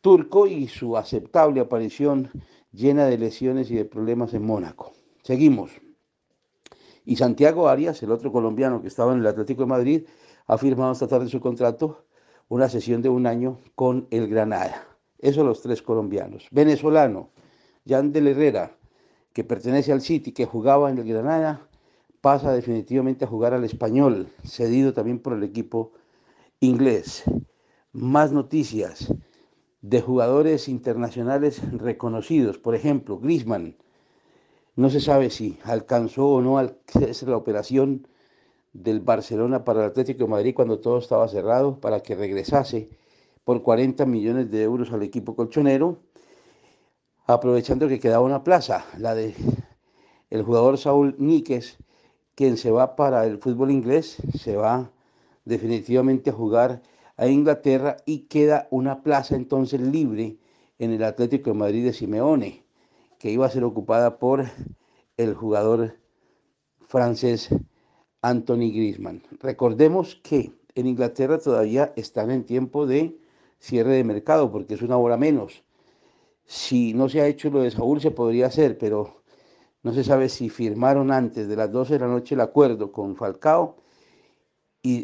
turco 0.00 0.46
y 0.46 0.68
su 0.68 0.96
aceptable 0.96 1.60
aparición 1.60 2.30
llena 2.72 3.06
de 3.06 3.18
lesiones 3.18 3.70
y 3.70 3.74
de 3.74 3.84
problemas 3.84 4.34
en 4.34 4.44
Mónaco. 4.44 4.92
Seguimos. 5.22 5.72
Y 7.04 7.16
Santiago 7.16 7.68
Arias, 7.68 8.02
el 8.02 8.12
otro 8.12 8.30
colombiano 8.32 8.82
que 8.82 8.88
estaba 8.88 9.12
en 9.12 9.20
el 9.20 9.26
Atlético 9.26 9.62
de 9.62 9.66
Madrid, 9.66 10.02
ha 10.46 10.58
firmado 10.58 10.92
esta 10.92 11.08
tarde 11.08 11.28
su 11.28 11.40
contrato, 11.40 12.04
una 12.48 12.68
sesión 12.68 13.02
de 13.02 13.08
un 13.08 13.26
año 13.26 13.58
con 13.74 14.06
el 14.10 14.28
Granada. 14.28 14.86
Esos 15.18 15.44
los 15.44 15.62
tres 15.62 15.82
colombianos. 15.82 16.46
Venezolano, 16.50 17.30
Yandel 17.84 18.28
Herrera, 18.28 18.76
que 19.32 19.44
pertenece 19.44 19.92
al 19.92 20.00
City, 20.00 20.32
que 20.32 20.46
jugaba 20.46 20.90
en 20.90 20.98
el 20.98 21.08
Granada, 21.08 21.68
pasa 22.20 22.52
definitivamente 22.52 23.24
a 23.24 23.28
jugar 23.28 23.54
al 23.54 23.64
español, 23.64 24.28
cedido 24.44 24.92
también 24.92 25.18
por 25.18 25.32
el 25.32 25.42
equipo 25.42 25.92
inglés. 26.60 27.24
Más 27.92 28.32
noticias 28.32 29.12
de 29.80 30.00
jugadores 30.00 30.68
internacionales 30.68 31.60
reconocidos. 31.72 32.58
Por 32.58 32.74
ejemplo, 32.74 33.18
Griezmann. 33.18 33.76
No 34.74 34.90
se 34.90 35.00
sabe 35.00 35.30
si 35.30 35.58
alcanzó 35.64 36.28
o 36.28 36.40
no 36.42 36.60
la 36.60 37.36
operación 37.36 38.06
del 38.72 39.00
Barcelona 39.00 39.64
para 39.64 39.80
el 39.80 39.90
Atlético 39.90 40.24
de 40.24 40.30
Madrid 40.30 40.54
cuando 40.54 40.80
todo 40.80 40.98
estaba 40.98 41.28
cerrado 41.28 41.80
para 41.80 42.00
que 42.00 42.14
regresase 42.14 42.90
por 43.44 43.62
40 43.62 44.04
millones 44.04 44.50
de 44.50 44.62
euros 44.62 44.92
al 44.92 45.02
equipo 45.02 45.34
colchonero 45.34 45.98
aprovechando 47.26 47.88
que 47.88 47.98
quedaba 48.00 48.24
una 48.24 48.44
plaza, 48.44 48.84
la 48.98 49.14
de 49.14 49.34
el 50.30 50.42
jugador 50.42 50.78
Saúl 50.78 51.16
Níquez, 51.18 51.78
quien 52.34 52.56
se 52.56 52.70
va 52.70 52.96
para 52.96 53.26
el 53.26 53.38
fútbol 53.38 53.70
inglés, 53.70 54.18
se 54.38 54.56
va 54.56 54.90
definitivamente 55.46 56.28
a 56.28 56.34
jugar 56.34 56.82
a 57.16 57.26
Inglaterra 57.26 57.96
y 58.04 58.26
queda 58.26 58.68
una 58.70 59.02
plaza 59.02 59.34
entonces 59.34 59.80
libre 59.80 60.36
en 60.78 60.90
el 60.90 61.02
Atlético 61.02 61.50
de 61.50 61.56
Madrid 61.56 61.84
de 61.86 61.94
Simeone, 61.94 62.64
que 63.18 63.30
iba 63.30 63.46
a 63.46 63.50
ser 63.50 63.64
ocupada 63.64 64.18
por 64.18 64.44
el 65.16 65.32
jugador 65.32 65.96
francés 66.86 67.48
Anthony 68.20 68.70
Griezmann. 68.70 69.22
Recordemos 69.40 70.20
que 70.22 70.52
en 70.74 70.86
Inglaterra 70.86 71.38
todavía 71.38 71.94
están 71.96 72.30
en 72.30 72.44
tiempo 72.44 72.86
de 72.86 73.18
cierre 73.58 73.94
de 73.94 74.04
mercado 74.04 74.52
porque 74.52 74.74
es 74.74 74.82
una 74.82 74.98
hora 74.98 75.16
menos 75.16 75.64
si 76.46 76.94
no 76.94 77.08
se 77.08 77.20
ha 77.20 77.26
hecho 77.26 77.50
lo 77.50 77.62
de 77.62 77.70
Saúl, 77.70 78.00
se 78.00 78.12
podría 78.12 78.46
hacer, 78.46 78.78
pero 78.78 79.22
no 79.82 79.92
se 79.92 80.04
sabe 80.04 80.28
si 80.28 80.48
firmaron 80.48 81.10
antes 81.12 81.48
de 81.48 81.56
las 81.56 81.70
12 81.70 81.94
de 81.94 82.00
la 82.00 82.06
noche 82.06 82.34
el 82.34 82.40
acuerdo 82.40 82.92
con 82.92 83.16
Falcao, 83.16 83.76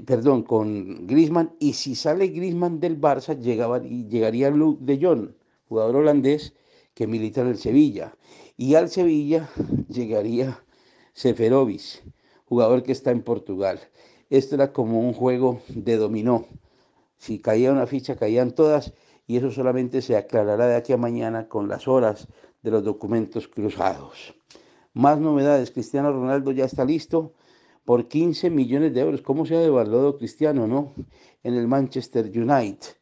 perdón, 0.06 0.42
con 0.42 1.06
Grisman, 1.06 1.54
y 1.58 1.72
si 1.72 1.94
sale 1.94 2.28
Grisman 2.28 2.80
del 2.80 3.00
Barça, 3.00 3.38
llegaba, 3.38 3.80
llegaría 3.80 4.50
Luke 4.50 4.84
de 4.84 4.98
Jong, 5.04 5.30
jugador 5.68 5.96
holandés 5.96 6.54
que 6.94 7.06
milita 7.06 7.40
en 7.40 7.48
el 7.48 7.58
Sevilla, 7.58 8.14
y 8.56 8.74
al 8.74 8.88
Sevilla 8.88 9.48
llegaría 9.88 10.62
Seferovic, 11.14 12.04
jugador 12.46 12.82
que 12.82 12.92
está 12.92 13.10
en 13.10 13.22
Portugal. 13.22 13.80
Esto 14.30 14.54
era 14.54 14.72
como 14.72 15.00
un 15.00 15.12
juego 15.12 15.60
de 15.68 15.96
dominó. 15.96 16.46
Si 17.18 17.38
caía 17.38 17.72
una 17.72 17.86
ficha, 17.86 18.16
caían 18.16 18.52
todas 18.52 18.92
y 19.26 19.36
eso 19.36 19.50
solamente 19.50 20.02
se 20.02 20.16
aclarará 20.16 20.66
de 20.66 20.76
aquí 20.76 20.92
a 20.92 20.96
mañana 20.96 21.48
con 21.48 21.68
las 21.68 21.86
horas 21.86 22.28
de 22.62 22.70
los 22.70 22.84
documentos 22.84 23.48
cruzados. 23.48 24.34
Más 24.94 25.18
novedades, 25.18 25.70
Cristiano 25.70 26.12
Ronaldo 26.12 26.52
ya 26.52 26.64
está 26.64 26.84
listo 26.84 27.32
por 27.84 28.08
15 28.08 28.50
millones 28.50 28.94
de 28.94 29.00
euros. 29.00 29.22
¿Cómo 29.22 29.46
se 29.46 29.56
ha 29.56 29.60
devaluado 29.60 30.16
Cristiano, 30.16 30.66
no? 30.66 30.92
En 31.42 31.54
el 31.54 31.66
Manchester 31.66 32.26
United. 32.26 32.96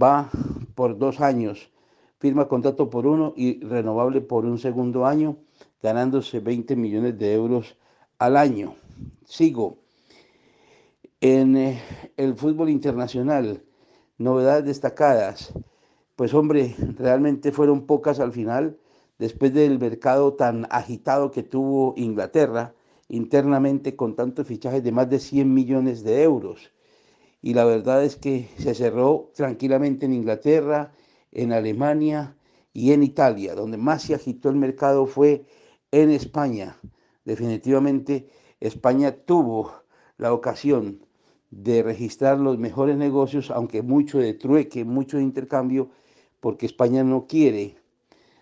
Va 0.00 0.30
por 0.74 0.98
dos 0.98 1.20
años, 1.20 1.70
firma 2.18 2.48
contrato 2.48 2.90
por 2.90 3.06
uno 3.06 3.32
y 3.36 3.64
renovable 3.64 4.20
por 4.20 4.44
un 4.44 4.58
segundo 4.58 5.06
año, 5.06 5.36
ganándose 5.82 6.40
20 6.40 6.76
millones 6.76 7.18
de 7.18 7.34
euros 7.34 7.76
al 8.18 8.36
año. 8.36 8.74
Sigo. 9.24 9.78
En 11.20 11.56
eh, 11.56 11.80
el 12.16 12.34
fútbol 12.34 12.68
internacional, 12.70 13.62
novedades 14.18 14.64
destacadas. 14.64 15.52
Pues 16.16 16.34
hombre, 16.34 16.74
realmente 16.98 17.50
fueron 17.50 17.86
pocas 17.86 18.20
al 18.20 18.32
final, 18.32 18.78
después 19.18 19.54
del 19.54 19.78
mercado 19.78 20.34
tan 20.34 20.66
agitado 20.70 21.30
que 21.30 21.42
tuvo 21.42 21.94
Inglaterra 21.96 22.74
internamente 23.08 23.96
con 23.96 24.16
tantos 24.16 24.46
fichajes 24.46 24.82
de 24.82 24.92
más 24.92 25.08
de 25.10 25.18
100 25.18 25.52
millones 25.52 26.02
de 26.02 26.22
euros. 26.22 26.72
Y 27.42 27.54
la 27.54 27.64
verdad 27.64 28.04
es 28.04 28.16
que 28.16 28.48
se 28.58 28.74
cerró 28.74 29.30
tranquilamente 29.34 30.06
en 30.06 30.14
Inglaterra, 30.14 30.92
en 31.32 31.52
Alemania 31.52 32.36
y 32.72 32.92
en 32.92 33.02
Italia. 33.02 33.54
Donde 33.54 33.76
más 33.76 34.02
se 34.02 34.14
agitó 34.14 34.48
el 34.48 34.56
mercado 34.56 35.06
fue 35.06 35.44
en 35.90 36.10
España. 36.10 36.78
Definitivamente 37.24 38.28
España 38.60 39.12
tuvo 39.12 39.72
la 40.16 40.32
ocasión 40.32 41.04
de 41.50 41.82
registrar 41.82 42.38
los 42.38 42.58
mejores 42.58 42.96
negocios, 42.96 43.50
aunque 43.50 43.82
mucho 43.82 44.18
de 44.18 44.34
trueque, 44.34 44.84
mucho 44.84 45.18
de 45.18 45.22
intercambio, 45.22 45.90
porque 46.40 46.66
España 46.66 47.04
no 47.04 47.26
quiere 47.26 47.76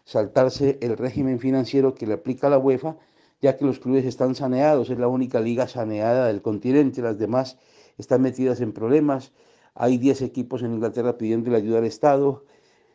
saltarse 0.04 0.78
el 0.80 0.96
régimen 0.96 1.38
financiero 1.38 1.94
que 1.94 2.06
le 2.06 2.14
aplica 2.14 2.48
la 2.48 2.58
UEFA, 2.58 2.96
ya 3.42 3.56
que 3.56 3.64
los 3.64 3.80
clubes 3.80 4.06
están 4.06 4.34
saneados, 4.36 4.88
es 4.88 4.98
la 4.98 5.08
única 5.08 5.40
liga 5.40 5.66
saneada 5.66 6.28
del 6.28 6.40
continente, 6.40 7.02
las 7.02 7.18
demás 7.18 7.58
están 7.98 8.22
metidas 8.22 8.60
en 8.60 8.72
problemas, 8.72 9.32
hay 9.74 9.98
10 9.98 10.22
equipos 10.22 10.62
en 10.62 10.72
Inglaterra 10.74 11.18
pidiendo 11.18 11.50
la 11.50 11.58
ayuda 11.58 11.78
al 11.78 11.84
Estado, 11.84 12.44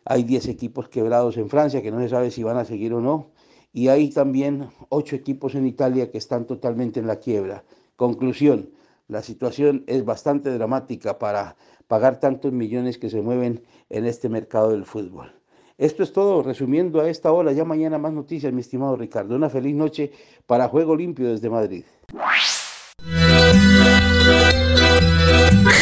hay 0.05 0.23
10 0.23 0.47
equipos 0.47 0.87
quebrados 0.87 1.35
en 1.37 1.49
Francia 1.49 1.81
que 1.81 1.91
no 1.91 1.99
se 1.99 2.09
sabe 2.09 2.31
si 2.31 2.43
van 2.43 2.57
a 2.57 2.65
seguir 2.65 2.93
o 2.93 3.01
no, 3.01 3.27
y 3.73 3.89
hay 3.89 4.09
también 4.09 4.69
8 4.89 5.17
equipos 5.17 5.53
en 5.53 5.67
Italia 5.67 6.09
que 6.09 6.17
están 6.17 6.47
totalmente 6.47 7.01
en 7.01 7.07
la 7.07 7.17
quiebra. 7.17 7.65
Conclusión, 7.97 8.69
la 9.09 9.21
situación 9.21 9.83
es 9.87 10.05
bastante 10.05 10.49
dramática 10.51 11.19
para 11.19 11.57
pagar 11.87 12.19
tantos 12.19 12.53
millones 12.53 12.97
que 12.97 13.09
se 13.09 13.21
mueven 13.21 13.63
en 13.89 14.05
este 14.05 14.29
mercado 14.29 14.71
del 14.71 14.85
fútbol. 14.85 15.33
Esto 15.77 16.01
es 16.01 16.11
todo, 16.11 16.41
resumiendo 16.41 17.01
a 17.01 17.07
esta 17.07 17.31
hora, 17.31 17.51
ya 17.51 17.63
mañana 17.63 17.99
más 17.99 18.11
noticias, 18.11 18.51
mi 18.51 18.61
estimado 18.61 18.95
Ricardo. 18.95 19.35
Una 19.35 19.47
feliz 19.47 19.75
noche 19.75 20.11
para 20.47 20.67
Juego 20.69 20.95
Limpio 20.95 21.29
desde 21.29 21.51
Madrid. 21.51 21.83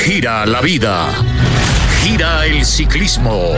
Gira 0.04 0.46
la 0.46 0.60
vida, 0.60 1.08
gira 2.04 2.46
el 2.46 2.66
ciclismo. 2.66 3.54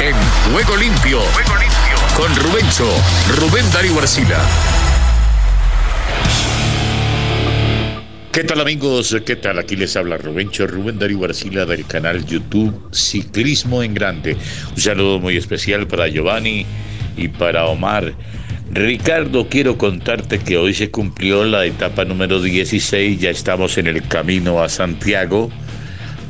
En 0.00 0.14
Juego 0.52 0.76
Limpio, 0.76 1.20
Juego 1.20 1.56
Limpio. 1.56 1.96
con 2.16 2.34
Rubencho, 2.34 2.88
Rubén 3.38 3.70
Darío 3.72 3.96
Arcila. 4.00 4.40
¿Qué 8.34 8.42
tal 8.42 8.60
amigos? 8.60 9.16
¿Qué 9.24 9.36
tal? 9.36 9.60
Aquí 9.60 9.76
les 9.76 9.94
habla 9.94 10.16
Rubencho 10.16 10.66
Rubén 10.66 10.98
Darío 10.98 11.20
Barcila 11.20 11.66
del 11.66 11.86
canal 11.86 12.26
YouTube 12.26 12.92
Ciclismo 12.92 13.80
en 13.80 13.94
Grande. 13.94 14.36
Un 14.74 14.80
saludo 14.80 15.20
muy 15.20 15.36
especial 15.36 15.86
para 15.86 16.08
Giovanni 16.08 16.66
y 17.16 17.28
para 17.28 17.66
Omar. 17.66 18.12
Ricardo, 18.72 19.48
quiero 19.48 19.78
contarte 19.78 20.40
que 20.40 20.56
hoy 20.56 20.74
se 20.74 20.90
cumplió 20.90 21.44
la 21.44 21.64
etapa 21.64 22.04
número 22.04 22.42
16, 22.42 23.20
ya 23.20 23.30
estamos 23.30 23.78
en 23.78 23.86
el 23.86 24.02
camino 24.08 24.60
a 24.60 24.68
Santiago 24.68 25.48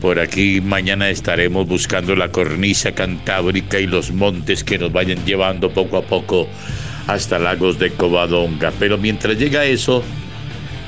Por 0.02 0.20
aquí 0.20 0.60
mañana 0.60 1.08
estaremos 1.08 1.66
buscando 1.66 2.14
la 2.14 2.30
cornisa 2.30 2.92
cantábrica 2.92 3.80
y 3.80 3.86
los 3.86 4.10
montes 4.10 4.62
que 4.62 4.76
nos 4.76 4.92
vayan 4.92 5.24
llevando 5.24 5.72
poco 5.72 5.96
a 5.96 6.02
poco 6.02 6.50
hasta 7.06 7.38
Lagos 7.38 7.78
de 7.78 7.92
Covadonga. 7.92 8.74
Pero 8.78 8.98
mientras 8.98 9.38
llega 9.38 9.64
eso, 9.64 10.04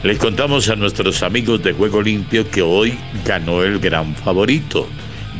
les 0.06 0.18
contamos 0.18 0.68
a 0.68 0.76
nuestros 0.76 1.24
amigos 1.24 1.64
de 1.64 1.72
Juego 1.72 2.00
Limpio 2.00 2.48
que 2.48 2.62
hoy 2.62 2.96
ganó 3.24 3.64
el 3.64 3.80
gran 3.80 4.14
favorito, 4.14 4.86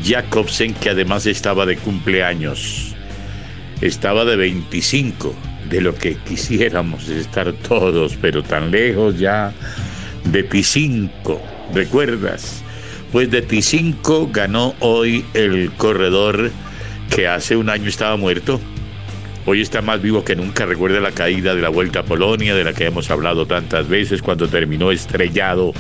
Jacobsen, 0.03 0.75
que 0.75 0.91
además 0.91 1.27
estaba 1.27 1.65
de 1.67 1.77
cumpleaños. 1.77 2.93
Estaba 3.81 4.25
de 4.25 4.35
25, 4.35 5.33
de 5.71 5.81
lo 5.81 5.95
que 5.95 6.17
quisiéramos 6.17 7.09
estar 7.09 7.53
todos, 7.53 8.17
pero 8.21 8.43
tan 8.43 8.73
lejos 8.73 9.21
ya 9.21 9.53
de 10.25 10.49
P5, 10.49 11.39
¿recuerdas? 11.73 12.65
Pues 13.13 13.31
de 13.31 13.47
P5 13.47 14.33
ganó 14.33 14.75
hoy 14.81 15.25
el 15.35 15.71
corredor 15.77 16.51
que 17.15 17.29
hace 17.29 17.55
un 17.55 17.71
año 17.71 17.89
estaba 17.89 18.17
muerto, 18.17 18.61
Hoy 19.49 19.61
está 19.61 19.81
más 19.81 20.03
vivo 20.03 20.25
que 20.25 20.35
nunca. 20.35 20.67
Recuerda 20.67 20.99
la 20.99 21.13
caída 21.13 21.55
de 21.55 21.63
la 21.63 21.69
Vuelta 21.69 22.01
a 22.01 22.03
Polonia, 22.03 22.53
de 22.55 22.65
la 22.65 22.73
que 22.73 22.87
hemos 22.87 23.11
hablado 23.13 23.47
tantas 23.47 23.89
veces, 23.89 24.21
cuando 24.21 24.49
terminó 24.49 24.91
estrellado 24.91 25.73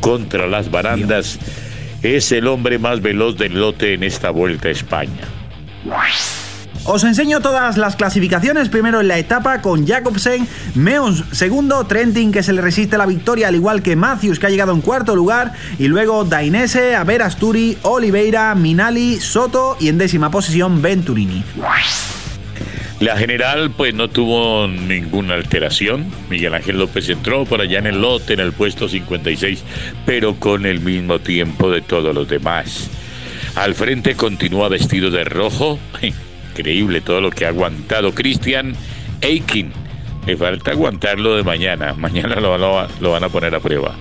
contra 0.00 0.46
las 0.46 0.70
barandas. 0.70 1.40
Es 2.02 2.30
el 2.30 2.46
hombre 2.46 2.78
más 2.78 3.02
veloz 3.02 3.36
del 3.36 3.54
lote 3.54 3.94
en 3.94 4.04
esta 4.04 4.30
Vuelta 4.30 4.68
a 4.68 4.70
España. 4.70 5.22
Os 6.84 7.02
enseño 7.02 7.40
todas 7.40 7.76
las 7.76 7.96
clasificaciones. 7.96 8.68
Primero 8.68 9.00
en 9.00 9.08
la 9.08 9.18
etapa 9.18 9.60
con 9.60 9.88
Jacobsen, 9.88 10.46
Meons 10.76 11.24
segundo, 11.32 11.84
Trentin 11.86 12.30
que 12.30 12.44
se 12.44 12.52
le 12.52 12.62
resiste 12.62 12.96
la 12.96 13.06
victoria, 13.06 13.48
al 13.48 13.56
igual 13.56 13.82
que 13.82 13.96
Matthews 13.96 14.38
que 14.38 14.46
ha 14.46 14.50
llegado 14.50 14.72
en 14.72 14.82
cuarto 14.82 15.16
lugar. 15.16 15.52
Y 15.80 15.88
luego 15.88 16.24
Dainese, 16.24 16.94
Aber 16.94 17.22
Asturi, 17.22 17.76
Oliveira, 17.82 18.54
Minali, 18.54 19.18
Soto 19.20 19.76
y 19.80 19.88
en 19.88 19.98
décima 19.98 20.30
posición 20.30 20.80
Venturini. 20.80 21.44
La 23.00 23.16
general 23.16 23.70
pues 23.70 23.94
no 23.94 24.08
tuvo 24.08 24.68
ninguna 24.68 25.34
alteración. 25.34 26.12
Miguel 26.28 26.54
Ángel 26.54 26.78
López 26.78 27.08
entró 27.08 27.46
por 27.46 27.62
allá 27.62 27.78
en 27.78 27.86
el 27.86 28.02
lote, 28.02 28.34
en 28.34 28.40
el 28.40 28.52
puesto 28.52 28.90
56, 28.90 29.64
pero 30.04 30.34
con 30.34 30.66
el 30.66 30.80
mismo 30.80 31.18
tiempo 31.18 31.70
de 31.70 31.80
todos 31.80 32.14
los 32.14 32.28
demás. 32.28 32.90
Al 33.56 33.74
frente 33.74 34.16
continúa 34.16 34.68
vestido 34.68 35.10
de 35.10 35.24
rojo. 35.24 35.78
Increíble 36.50 37.00
todo 37.00 37.22
lo 37.22 37.30
que 37.30 37.46
ha 37.46 37.48
aguantado 37.48 38.14
Cristian 38.14 38.74
Eikin. 39.22 39.72
Le 40.26 40.36
falta 40.36 40.72
aguantarlo 40.72 41.36
de 41.36 41.42
mañana. 41.42 41.94
Mañana 41.94 42.36
lo, 42.36 42.58
lo 42.58 43.10
van 43.10 43.24
a 43.24 43.28
poner 43.30 43.54
a 43.54 43.60
prueba 43.60 43.94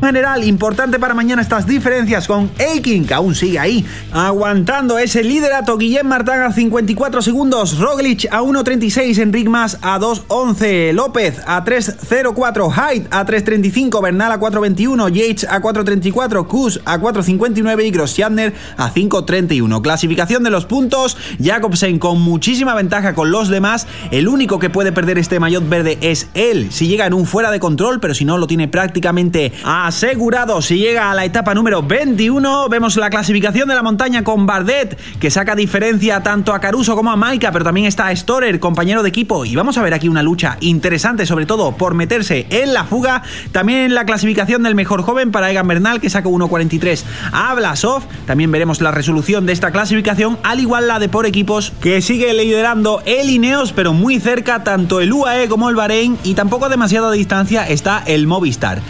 general, 0.00 0.44
importante 0.44 0.98
para 0.98 1.14
mañana 1.14 1.42
estas 1.42 1.66
diferencias 1.66 2.26
con 2.26 2.50
Aiking, 2.58 3.06
que 3.06 3.14
aún 3.14 3.34
sigue 3.34 3.58
ahí, 3.58 3.84
aguantando 4.12 4.98
ese 4.98 5.22
liderato. 5.22 5.76
Guillem 5.78 6.06
Martán 6.06 6.42
a 6.42 6.52
54 6.52 7.22
segundos, 7.22 7.78
Roglic 7.78 8.26
a 8.30 8.42
1.36, 8.42 9.18
Enric 9.18 9.48
Mas 9.48 9.78
a 9.82 9.98
2.11, 9.98 10.92
López 10.92 11.40
a 11.46 11.64
3.04, 11.64 12.72
Hyde 12.72 13.08
a 13.10 13.24
3.35, 13.24 14.02
Bernal 14.02 14.32
a 14.32 14.40
4.21, 14.40 15.10
Yates 15.12 15.44
a 15.44 15.60
4.34, 15.60 16.46
Kuz 16.46 16.80
a 16.84 16.98
4.59 16.98 17.86
y 17.86 17.90
Grossiadner 17.90 18.54
a 18.76 18.92
5.31. 18.92 19.82
Clasificación 19.82 20.42
de 20.42 20.50
los 20.50 20.66
puntos, 20.66 21.16
Jacobsen 21.42 21.98
con 21.98 22.20
muchísima 22.20 22.74
ventaja 22.74 23.14
con 23.14 23.30
los 23.30 23.48
demás. 23.48 23.86
El 24.10 24.28
único 24.28 24.58
que 24.58 24.70
puede 24.70 24.92
perder 24.92 25.18
este 25.18 25.40
maillot 25.40 25.68
verde 25.68 25.98
es 26.00 26.28
él, 26.34 26.68
si 26.70 26.88
llega 26.88 27.06
en 27.06 27.14
un 27.14 27.26
fuera 27.26 27.50
de 27.50 27.60
control, 27.60 28.00
pero 28.00 28.14
si 28.14 28.24
no 28.24 28.38
lo 28.38 28.46
tiene 28.46 28.68
prácticamente 28.68 29.52
a 29.64 29.85
asegurado. 29.86 30.60
Si 30.62 30.78
llega 30.78 31.10
a 31.10 31.14
la 31.14 31.24
etapa 31.24 31.54
número 31.54 31.82
21, 31.82 32.68
vemos 32.68 32.96
la 32.96 33.10
clasificación 33.10 33.68
de 33.68 33.74
la 33.74 33.82
montaña 33.82 34.24
con 34.24 34.46
Bardet, 34.46 34.98
que 35.20 35.30
saca 35.30 35.54
diferencia 35.54 36.22
tanto 36.22 36.52
a 36.52 36.60
Caruso 36.60 36.96
como 36.96 37.10
a 37.10 37.16
Maika, 37.16 37.52
pero 37.52 37.64
también 37.64 37.86
está 37.86 38.14
Storer, 38.14 38.58
compañero 38.60 39.02
de 39.02 39.08
equipo. 39.08 39.44
Y 39.44 39.54
vamos 39.54 39.78
a 39.78 39.82
ver 39.82 39.94
aquí 39.94 40.08
una 40.08 40.22
lucha 40.22 40.56
interesante, 40.60 41.26
sobre 41.26 41.46
todo 41.46 41.76
por 41.76 41.94
meterse 41.94 42.46
en 42.50 42.74
la 42.74 42.84
fuga. 42.84 43.22
También 43.52 43.94
la 43.94 44.04
clasificación 44.04 44.62
del 44.62 44.74
mejor 44.74 45.02
joven 45.02 45.30
para 45.30 45.50
Egan 45.50 45.68
Bernal, 45.68 46.00
que 46.00 46.10
saca 46.10 46.28
1.43 46.28 47.04
a 47.32 47.54
Blasov. 47.54 48.02
También 48.26 48.50
veremos 48.50 48.80
la 48.80 48.90
resolución 48.90 49.46
de 49.46 49.52
esta 49.52 49.70
clasificación, 49.70 50.38
al 50.42 50.60
igual 50.60 50.88
la 50.88 50.98
de 50.98 51.08
por 51.08 51.26
equipos, 51.26 51.72
que 51.80 52.02
sigue 52.02 52.32
liderando 52.34 53.02
el 53.06 53.30
Ineos, 53.30 53.72
pero 53.72 53.92
muy 53.92 54.20
cerca 54.20 54.64
tanto 54.64 55.00
el 55.00 55.12
UAE 55.12 55.48
como 55.48 55.68
el 55.68 55.76
Bahrein, 55.76 56.18
y 56.24 56.34
tampoco 56.34 56.66
a 56.66 56.68
demasiada 56.68 57.10
distancia 57.10 57.66
está 57.68 58.02
el 58.06 58.26
Movistar. 58.26 58.80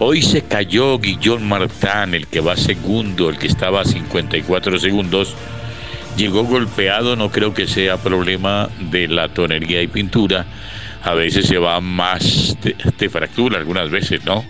Hoy 0.00 0.22
se 0.22 0.42
cayó 0.42 0.98
Guillón 0.98 1.48
Martán, 1.48 2.14
el 2.14 2.26
que 2.26 2.40
va 2.40 2.56
segundo, 2.56 3.30
el 3.30 3.38
que 3.38 3.46
estaba 3.46 3.82
a 3.82 3.84
54 3.84 4.80
segundos. 4.80 5.36
Llegó 6.16 6.44
golpeado, 6.44 7.14
no 7.14 7.30
creo 7.30 7.54
que 7.54 7.68
sea 7.68 7.96
problema 7.96 8.68
de 8.90 9.06
la 9.06 9.28
tonería 9.28 9.82
y 9.82 9.86
pintura. 9.86 10.46
A 11.02 11.14
veces 11.14 11.46
se 11.46 11.58
va 11.58 11.80
más 11.80 12.56
de, 12.62 13.08
fractura, 13.08 13.58
algunas 13.58 13.90
veces, 13.90 14.24
¿no? 14.24 14.44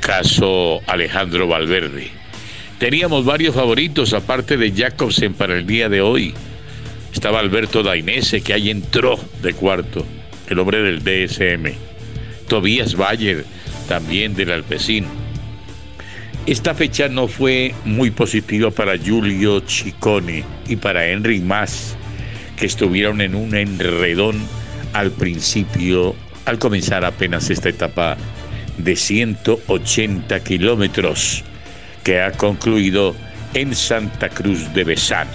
Caso 0.00 0.80
Alejandro 0.88 1.46
Valverde. 1.46 2.10
Teníamos 2.78 3.24
varios 3.24 3.54
favoritos, 3.54 4.12
aparte 4.12 4.56
de 4.56 4.72
Jacobsen 4.72 5.34
para 5.34 5.56
el 5.56 5.66
día 5.66 5.88
de 5.88 6.00
hoy. 6.00 6.34
Estaba 7.12 7.38
Alberto 7.38 7.84
Dainese, 7.84 8.40
que 8.40 8.54
ahí 8.54 8.70
entró 8.70 9.18
de 9.40 9.52
cuarto, 9.52 10.04
el 10.48 10.58
hombre 10.58 10.82
del 10.82 11.04
DSM. 11.04 11.74
Tobías 12.48 12.94
Bayer, 12.94 13.44
también 13.88 14.34
del 14.34 14.52
Alpecin. 14.52 15.06
Esta 16.46 16.74
fecha 16.74 17.08
no 17.08 17.26
fue 17.26 17.74
muy 17.84 18.10
positiva 18.10 18.70
para 18.70 18.96
Giulio 18.96 19.60
Ciccone 19.66 20.44
y 20.68 20.76
para 20.76 21.06
Henry 21.06 21.40
Mas, 21.40 21.96
que 22.56 22.66
estuvieron 22.66 23.20
en 23.20 23.34
un 23.34 23.54
enredón 23.54 24.36
al 24.92 25.10
principio, 25.10 26.14
al 26.44 26.58
comenzar 26.58 27.04
apenas 27.04 27.50
esta 27.50 27.68
etapa 27.68 28.16
de 28.78 28.96
180 28.96 30.40
kilómetros, 30.40 31.44
que 32.04 32.20
ha 32.22 32.32
concluido 32.32 33.14
en 33.54 33.74
Santa 33.74 34.28
Cruz 34.28 34.72
de 34.72 34.84
Besana. 34.84 35.30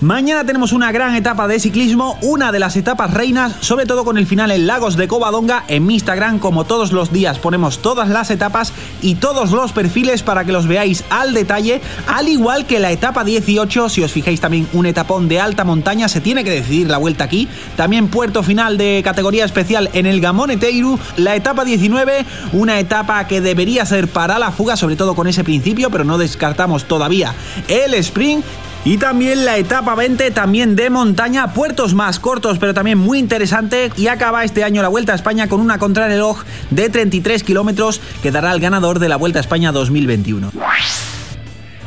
Mañana 0.00 0.44
tenemos 0.44 0.72
una 0.72 0.92
gran 0.92 1.14
etapa 1.14 1.46
de 1.46 1.60
ciclismo, 1.60 2.18
una 2.20 2.52
de 2.52 2.58
las 2.58 2.76
etapas 2.76 3.14
reinas, 3.14 3.54
sobre 3.60 3.86
todo 3.86 4.04
con 4.04 4.18
el 4.18 4.26
final 4.26 4.50
en 4.50 4.66
Lagos 4.66 4.96
de 4.96 5.08
Covadonga. 5.08 5.64
En 5.68 5.86
mi 5.86 5.94
Instagram, 5.94 6.38
como 6.38 6.64
todos 6.64 6.92
los 6.92 7.12
días, 7.12 7.38
ponemos 7.38 7.78
todas 7.78 8.08
las 8.08 8.30
etapas 8.30 8.72
y 9.02 9.14
todos 9.14 9.52
los 9.52 9.72
perfiles 9.72 10.22
para 10.22 10.44
que 10.44 10.52
los 10.52 10.66
veáis 10.66 11.04
al 11.10 11.32
detalle, 11.32 11.80
al 12.06 12.28
igual 12.28 12.66
que 12.66 12.80
la 12.80 12.90
etapa 12.90 13.24
18, 13.24 13.88
si 13.88 14.02
os 14.02 14.12
fijáis 14.12 14.40
también 14.40 14.68
un 14.72 14.86
etapón 14.86 15.28
de 15.28 15.40
alta 15.40 15.64
montaña, 15.64 16.08
se 16.08 16.20
tiene 16.20 16.44
que 16.44 16.50
decidir 16.50 16.90
la 16.90 16.98
vuelta 16.98 17.24
aquí. 17.24 17.48
También 17.76 18.08
puerto 18.08 18.42
final 18.42 18.76
de 18.76 19.00
categoría 19.04 19.44
especial 19.44 19.90
en 19.92 20.06
el 20.06 20.20
Gamoneteiru, 20.20 20.98
la 21.16 21.36
etapa 21.36 21.64
19, 21.64 22.26
una 22.52 22.80
etapa 22.80 23.26
que 23.26 23.40
debería 23.40 23.86
ser 23.86 24.08
para 24.08 24.38
la 24.38 24.50
fuga, 24.50 24.76
sobre 24.76 24.96
todo 24.96 25.14
con 25.14 25.28
ese 25.28 25.44
principio, 25.44 25.90
pero 25.90 26.04
no 26.04 26.18
descartamos 26.18 26.84
todavía 26.84 27.34
el 27.68 27.94
sprint 27.94 28.44
y 28.84 28.98
también 28.98 29.46
la 29.46 29.56
etapa 29.56 29.94
20, 29.94 30.30
también 30.32 30.76
de 30.76 30.90
montaña, 30.90 31.54
puertos 31.54 31.94
más 31.94 32.20
cortos, 32.20 32.58
pero 32.58 32.74
también 32.74 32.98
muy 32.98 33.18
interesante. 33.18 33.90
Y 33.96 34.08
acaba 34.08 34.44
este 34.44 34.62
año 34.62 34.82
la 34.82 34.88
Vuelta 34.88 35.12
a 35.12 35.14
España 35.14 35.48
con 35.48 35.60
una 35.60 35.78
contrarreloj 35.78 36.44
de 36.68 36.90
33 36.90 37.42
kilómetros 37.44 38.02
que 38.22 38.30
dará 38.30 38.50
al 38.50 38.60
ganador 38.60 38.98
de 38.98 39.08
la 39.08 39.16
Vuelta 39.16 39.38
a 39.38 39.40
España 39.40 39.72
2021. 39.72 40.52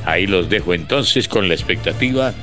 Ahí 0.05 0.25
los 0.25 0.49
dejo 0.49 0.73
entonces 0.73 1.27
con 1.27 1.47
la 1.47 1.53
expectativa 1.53 2.33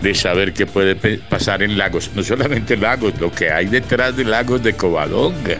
de 0.00 0.14
saber 0.14 0.54
qué 0.54 0.66
puede 0.66 0.94
pasar 1.18 1.62
en 1.62 1.76
Lagos. 1.76 2.10
No 2.14 2.22
solamente 2.22 2.78
Lagos, 2.78 3.12
lo 3.20 3.30
que 3.30 3.50
hay 3.50 3.66
detrás 3.66 4.16
de 4.16 4.24
Lagos 4.24 4.62
de 4.62 4.72
Covadonga. 4.72 5.58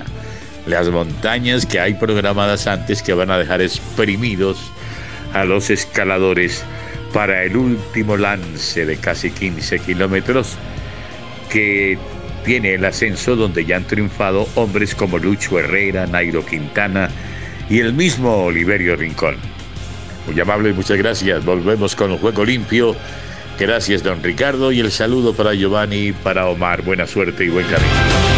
Las 0.66 0.88
montañas 0.88 1.66
que 1.66 1.80
hay 1.80 1.94
programadas 1.94 2.66
antes 2.66 3.02
que 3.02 3.12
van 3.12 3.30
a 3.30 3.38
dejar 3.38 3.60
exprimidos 3.60 4.58
a 5.34 5.44
los 5.44 5.68
escaladores 5.68 6.64
para 7.12 7.44
el 7.44 7.56
último 7.56 8.16
lance 8.16 8.86
de 8.86 8.96
casi 8.96 9.30
15 9.30 9.78
kilómetros 9.80 10.56
que 11.50 11.98
tiene 12.44 12.74
el 12.74 12.84
ascenso 12.84 13.36
donde 13.36 13.64
ya 13.64 13.76
han 13.76 13.84
triunfado 13.84 14.46
hombres 14.54 14.94
como 14.94 15.18
Lucho 15.18 15.58
Herrera, 15.58 16.06
Nairo 16.06 16.44
Quintana 16.44 17.10
y 17.68 17.80
el 17.80 17.92
mismo 17.92 18.44
Oliverio 18.44 18.96
Rincón. 18.96 19.36
Muy 20.26 20.38
amable 20.40 20.72
muchas 20.72 20.98
gracias. 20.98 21.44
Volvemos 21.44 21.94
con 21.96 22.12
un 22.12 22.18
juego 22.18 22.44
limpio. 22.44 22.94
Gracias, 23.58 24.02
don 24.02 24.22
Ricardo, 24.22 24.70
y 24.70 24.80
el 24.80 24.92
saludo 24.92 25.34
para 25.34 25.52
Giovanni 25.52 26.12
para 26.12 26.46
Omar. 26.46 26.82
Buena 26.82 27.06
suerte 27.06 27.44
y 27.44 27.48
buen 27.48 27.66
camino. 27.66 28.37